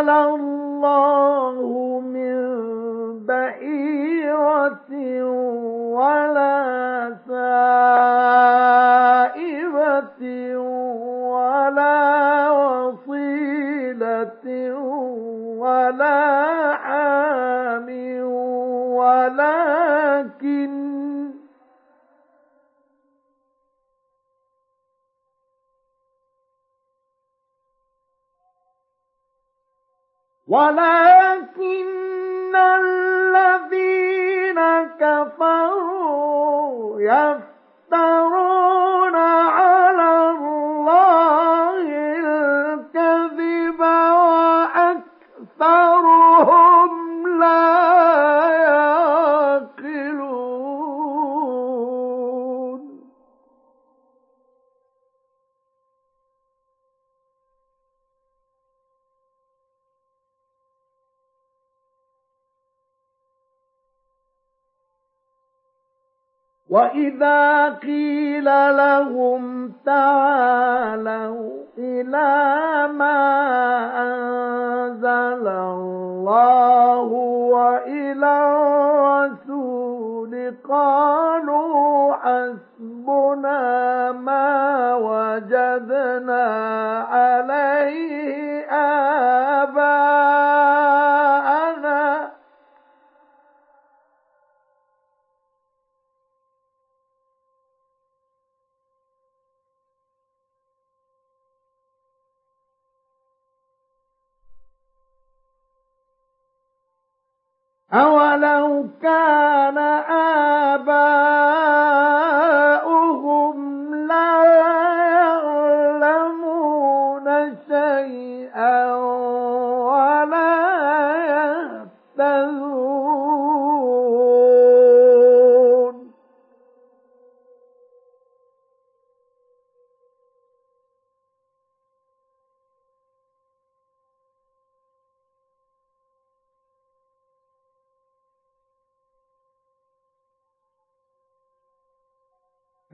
أولو 107.97 108.87
كان 109.03 109.79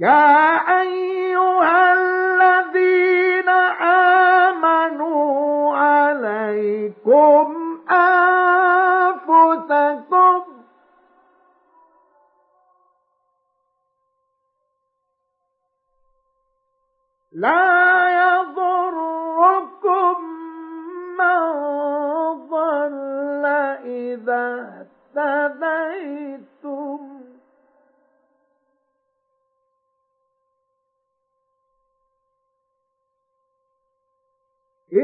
God. 0.02 0.51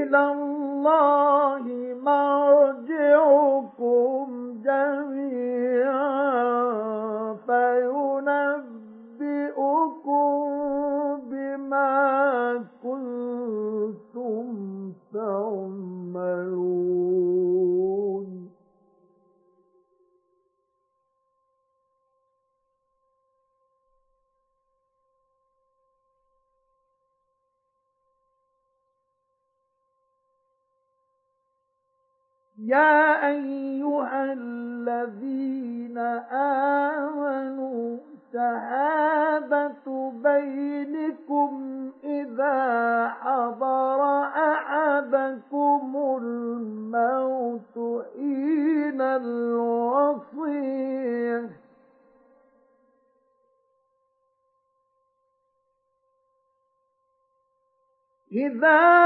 إلى 0.09 0.17
يا 32.69 33.29
أيها 33.29 34.33
الذين 34.33 35.99
آمنوا 36.33 37.99
شهادة 38.33 40.13
بينكم 40.15 41.53
إذا 42.05 43.09
حضر 43.09 44.01
أحدكم 44.53 45.97
الموت 46.23 48.05
حين 48.15 49.01
الوصية. 49.01 50.49
إذا 58.33 58.98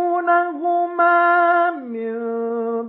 تحبسونهما 0.00 1.70
من 1.70 2.16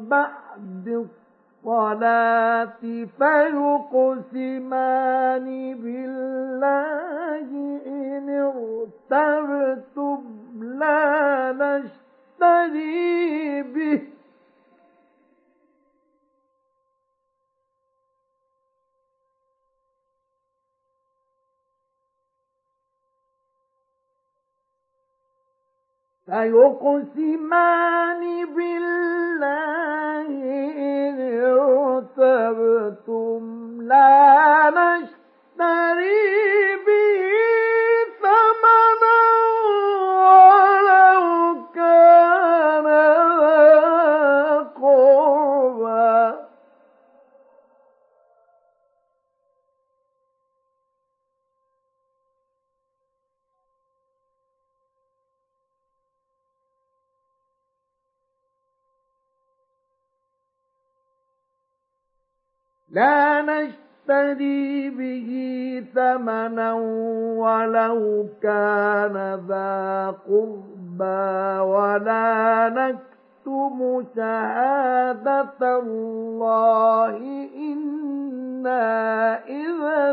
بعد 0.07 0.87
الصلاة 0.87 2.79
فيقسم 3.19 4.70
فيقسمان 26.31 28.21
بالله 28.55 30.27
إن 30.87 31.15
ارتبتم 32.17 33.41
لا 33.81 34.69
نشتري 34.69 36.15
به 36.85 37.20
لا 62.93 63.41
نشتري 63.41 64.89
به 64.89 65.29
ثمنا 65.95 66.73
ولو 67.37 68.25
كان 68.43 69.15
ذا 69.47 70.15
قربى 70.27 71.59
ولا 71.59 72.69
نكتم 72.69 74.03
شهادة 74.15 75.79
الله. 75.79 77.17
إنا 77.55 78.85
إذا 79.45 80.11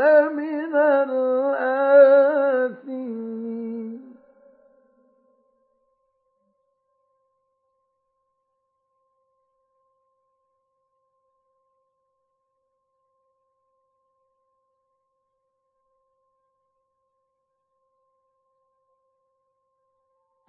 لمن 0.00 0.74
الآثمين. 1.08 2.00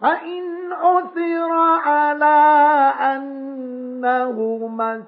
فإن 0.01 0.73
عثر 0.73 1.51
على 1.85 2.39
أنهما 3.15 5.03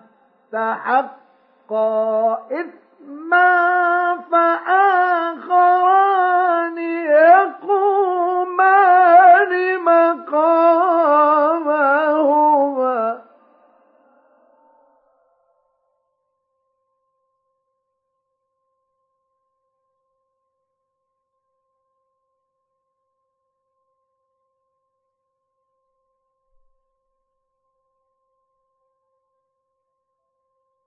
استحقا 0.54 2.34
إثما 2.34 3.52
فآخران 4.32 6.13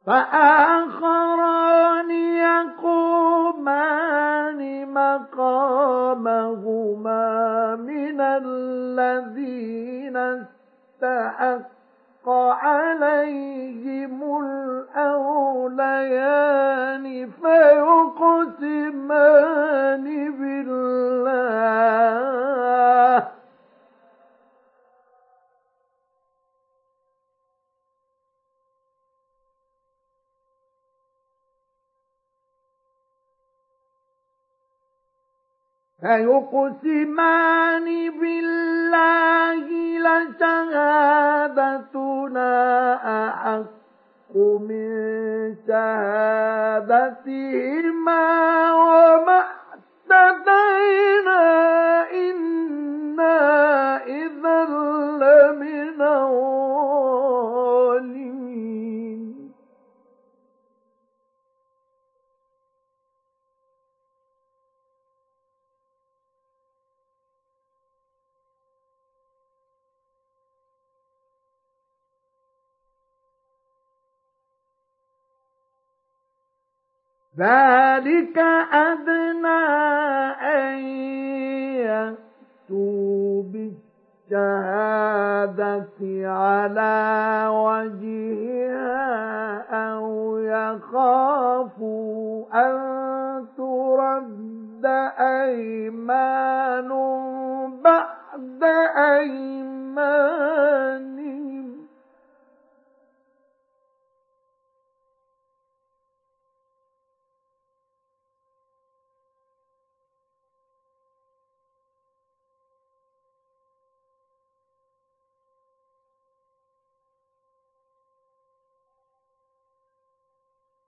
فآخران 0.06 2.10
يقومان 2.50 4.60
مقامهما 4.94 6.46
من 7.76 8.20
الذين 8.20 10.16
استحق 10.16 12.28
عليهم 12.28 14.22
الأوليان 14.96 17.06
فيقسمان 17.42 18.86
بالله. 20.38 21.96
فيقسمان 36.06 37.86
بالله 38.20 39.66
لشهادتنا 40.06 41.62
أحق 43.18 44.34
من 44.68 44.88
شهادتهما 45.66 47.02
وما 48.72 49.40
اعتدينا 50.10 51.44
إنا 52.14 53.36
إذا 54.06 54.58
لمن 55.22 56.00
الظالمين. 56.02 57.16
ذلك 77.38 78.38
أدنى 78.72 79.64
أن 80.40 80.78
يأتوا 81.84 83.42
بالشهادة 84.32 86.00
على 86.32 86.96
وجهها 87.52 88.96
أو 89.92 90.38
يخافوا 90.38 92.44
أن 92.54 92.76
ترد 93.56 94.84
أيمان 95.20 96.88
بعد 97.84 98.62
أيمانهم 98.96 100.76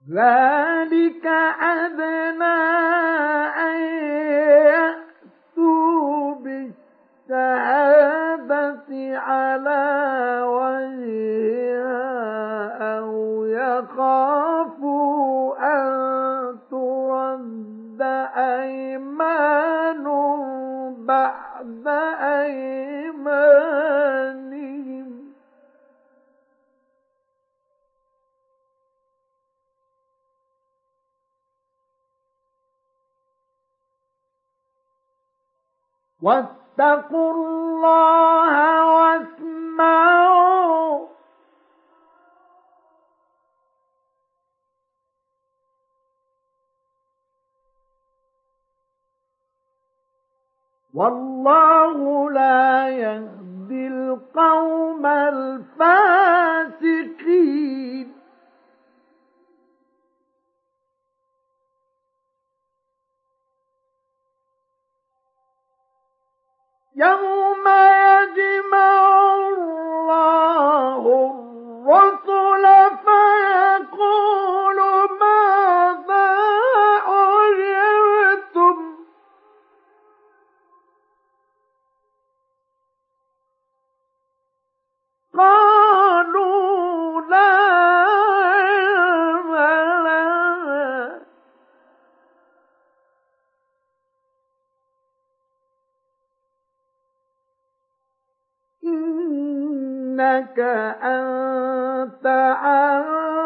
ذلك 0.08 1.26
أدنى 1.60 2.58
أن 3.60 3.76
يأتوا 4.72 6.34
بالشهادة 7.28 8.08
على 9.18 9.84
وجهها 10.48 11.98
أو 12.98 13.44
يخافوا 13.44 14.96
أن 15.58 15.88
ترد 16.70 18.02
أيمان 18.36 20.04
بعد 21.06 21.86
أيمانهم 22.22 23.28
واتقوا 36.28 37.32
الله 37.34 38.54
واسمعوا. 38.94 40.28
والله 50.94 52.30
لا 52.30 52.88
يهدي 52.88 53.86
القوم 53.86 55.06
الفاسقين. 55.06 56.18
يوم 66.98 67.64
يجمع 67.68 68.98
الله 69.48 71.02
الرسل 71.30 72.64
فيقول 73.04 74.78
ماذا 75.20 76.28
أجبتم 77.06 78.76
قال 85.38 85.77
إنك 100.28 100.58
أنت 101.02 102.26
علام 102.26 103.38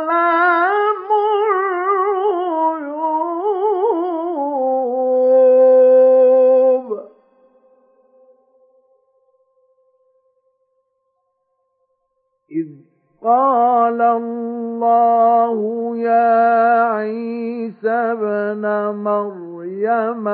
الغيوب 5.62 6.88
إذ 12.50 12.66
قال 13.22 14.00
الله 14.02 15.96
يا 15.96 16.82
عيسى 16.82 17.90
ابن 17.90 18.66
مريم 18.96 20.26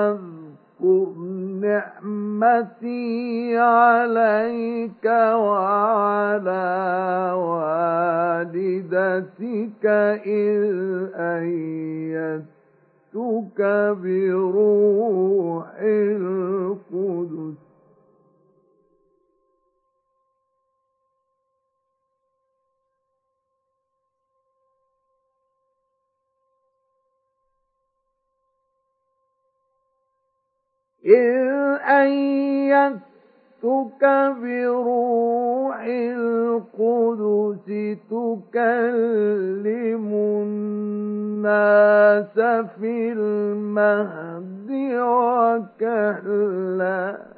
اذكر 0.80 1.18
نعمتي 1.60 3.58
عليك 3.58 5.04
وعلى 5.34 6.62
والدتك 8.46 9.16
إذ 10.26 10.64
أيدتك 11.14 12.48
بروح 14.02 15.66
القدس 15.80 17.67
إذ 31.04 31.78
أيدتك 31.88 33.02
بروح 34.42 35.84
القدس 35.86 37.66
تكلم 38.10 40.06
الناس 40.42 42.38
في 42.80 43.12
المهد 43.12 44.70
وكهلا. 45.80 47.37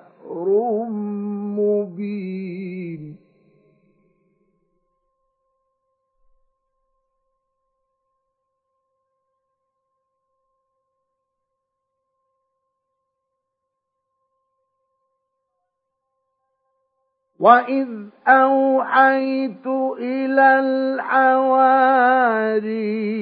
مبين 1.59 3.20
وإذ 17.41 17.89
أوحيت 18.27 19.67
إلى 19.97 20.49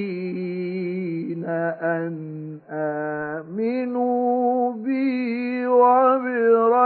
الحوارين 0.10 1.46
أن 1.82 2.60
آمنوا 2.70 4.74
بي 4.74 5.68
وبرسولي 5.68 6.80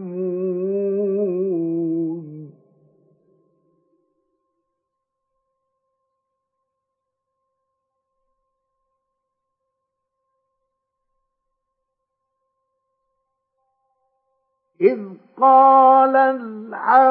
إذ 14.82 15.23
قال 15.44 16.16
الحواريون 16.16 17.06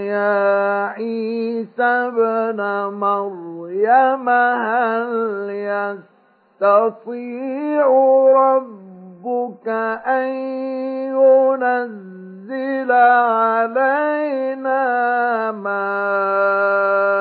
يا 0.00 0.86
عيسى 0.86 1.82
ابن 1.84 2.60
مريم 2.96 4.28
هل 4.28 5.48
يستطيع 6.60 7.86
ربك 8.36 9.68
أن 10.06 10.28
ينزل 11.12 12.92
علينا 12.92 14.82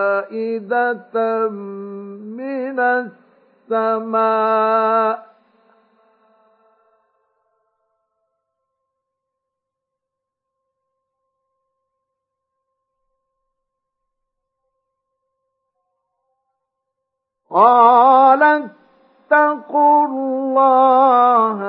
مائدة 0.07 1.49
من 2.39 2.79
السماء 3.69 5.16
قال 17.49 18.43
اتقوا 18.43 20.05
الله 20.07 21.59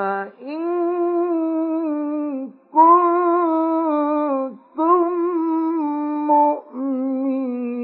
إن 0.42 0.62
كنتم 2.72 3.08
مؤمنين. 6.26 7.78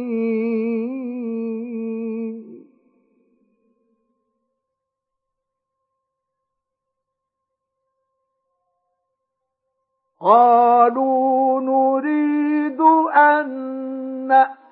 قالوا 10.21 11.61
نريد 11.61 12.81
أن 13.15 14.64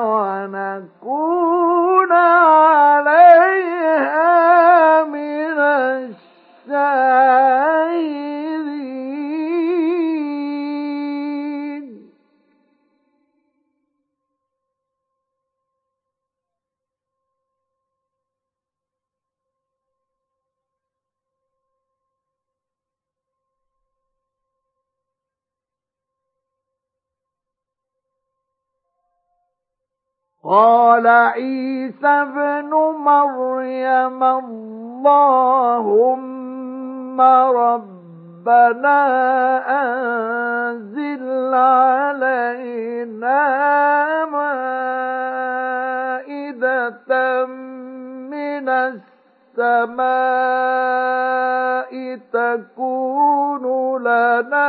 ونكون 0.00 1.67
قال 30.58 31.06
عيسى 31.06 32.06
ابن 32.06 32.70
مريم 33.04 34.22
اللهم 34.24 35.88
ربنا 37.60 38.98
أنزل 39.82 41.54
علينا 41.54 43.38
مائدة 46.26 47.46
من 48.26 48.68
السماء 49.58 50.18
تكون 52.32 53.64
لنا 54.02 54.66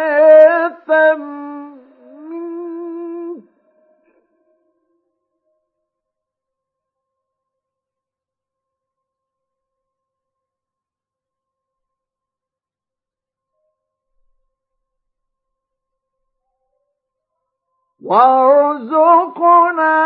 وارزقنا 18.05 19.97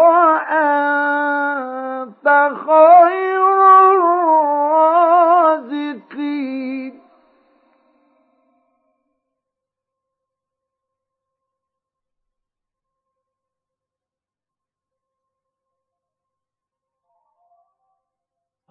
وأنت 0.00 2.26
خير 2.66 3.40
الرازقين. 4.70 7.00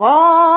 قال 0.00 0.49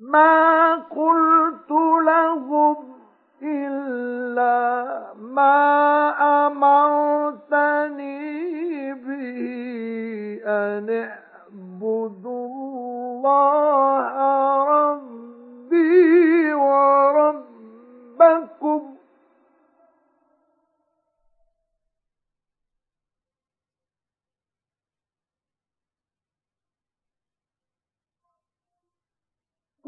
ما 0.00 0.74
قلت 0.74 1.70
لهم 2.06 2.76
إلا 3.42 5.02
ما 5.20 5.60
أمرتني 6.46 8.14
به 8.94 10.40
أن 10.46 10.90
اعبدوا 10.90 12.46
الله 12.46 14.14
ربي 14.64 16.52
وربكم 16.54 17.49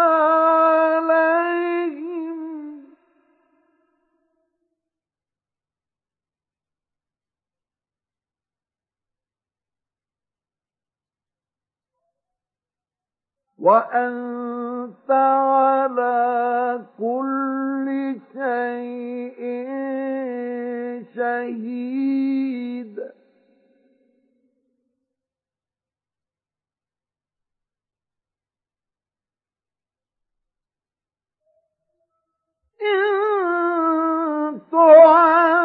وأنت 13.63 15.11
على 15.11 16.81
كل 16.99 18.17
شيء 18.33 19.41
شهيد. 21.15 22.99
إن 32.83 34.61
تعذبهم 34.73 35.63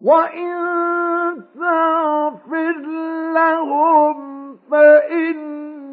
وإن 0.00 0.70
لهم 3.34 4.56
فإنك 4.70 5.86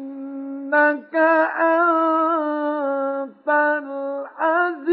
أنت 1.60 3.48
العزيز 4.38 4.88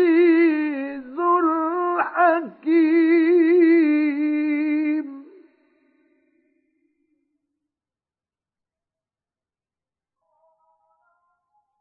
الحكيم 2.29 3.05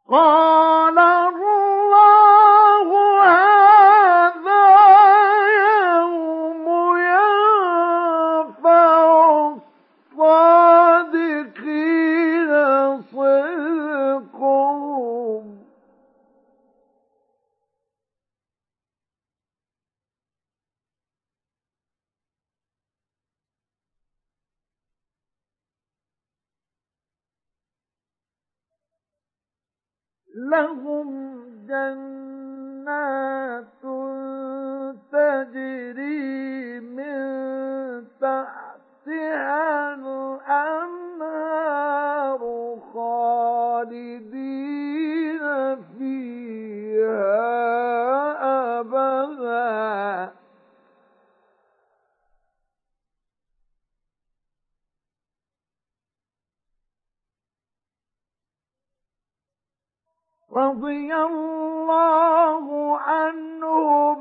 قال 0.08 0.98
الله 0.98 2.33
جنات 31.74 33.66
تجري 35.12 36.80
من 36.80 37.18
تحتها 38.20 39.94
الأنهار 39.94 41.22
خالدين 42.94 44.34
فيها 45.98 47.34
أبدا. 48.80 50.32
رضي 60.52 61.14
الله 61.14 61.53
عنهم 62.98 64.20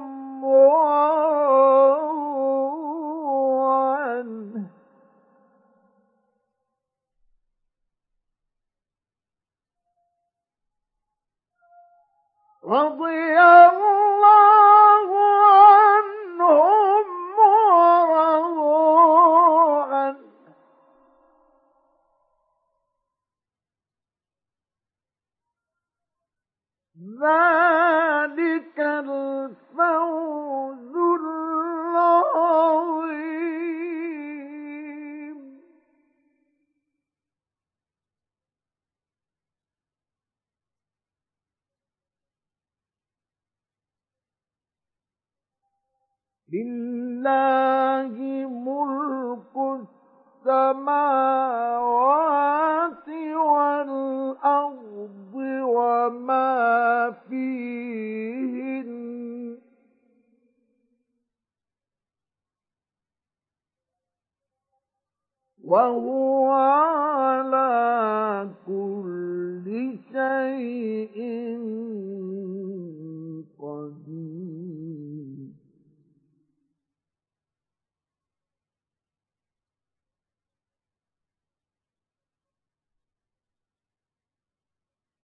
ورضوا 2.44 3.66
عنه 3.66 4.70
رضي 12.64 13.33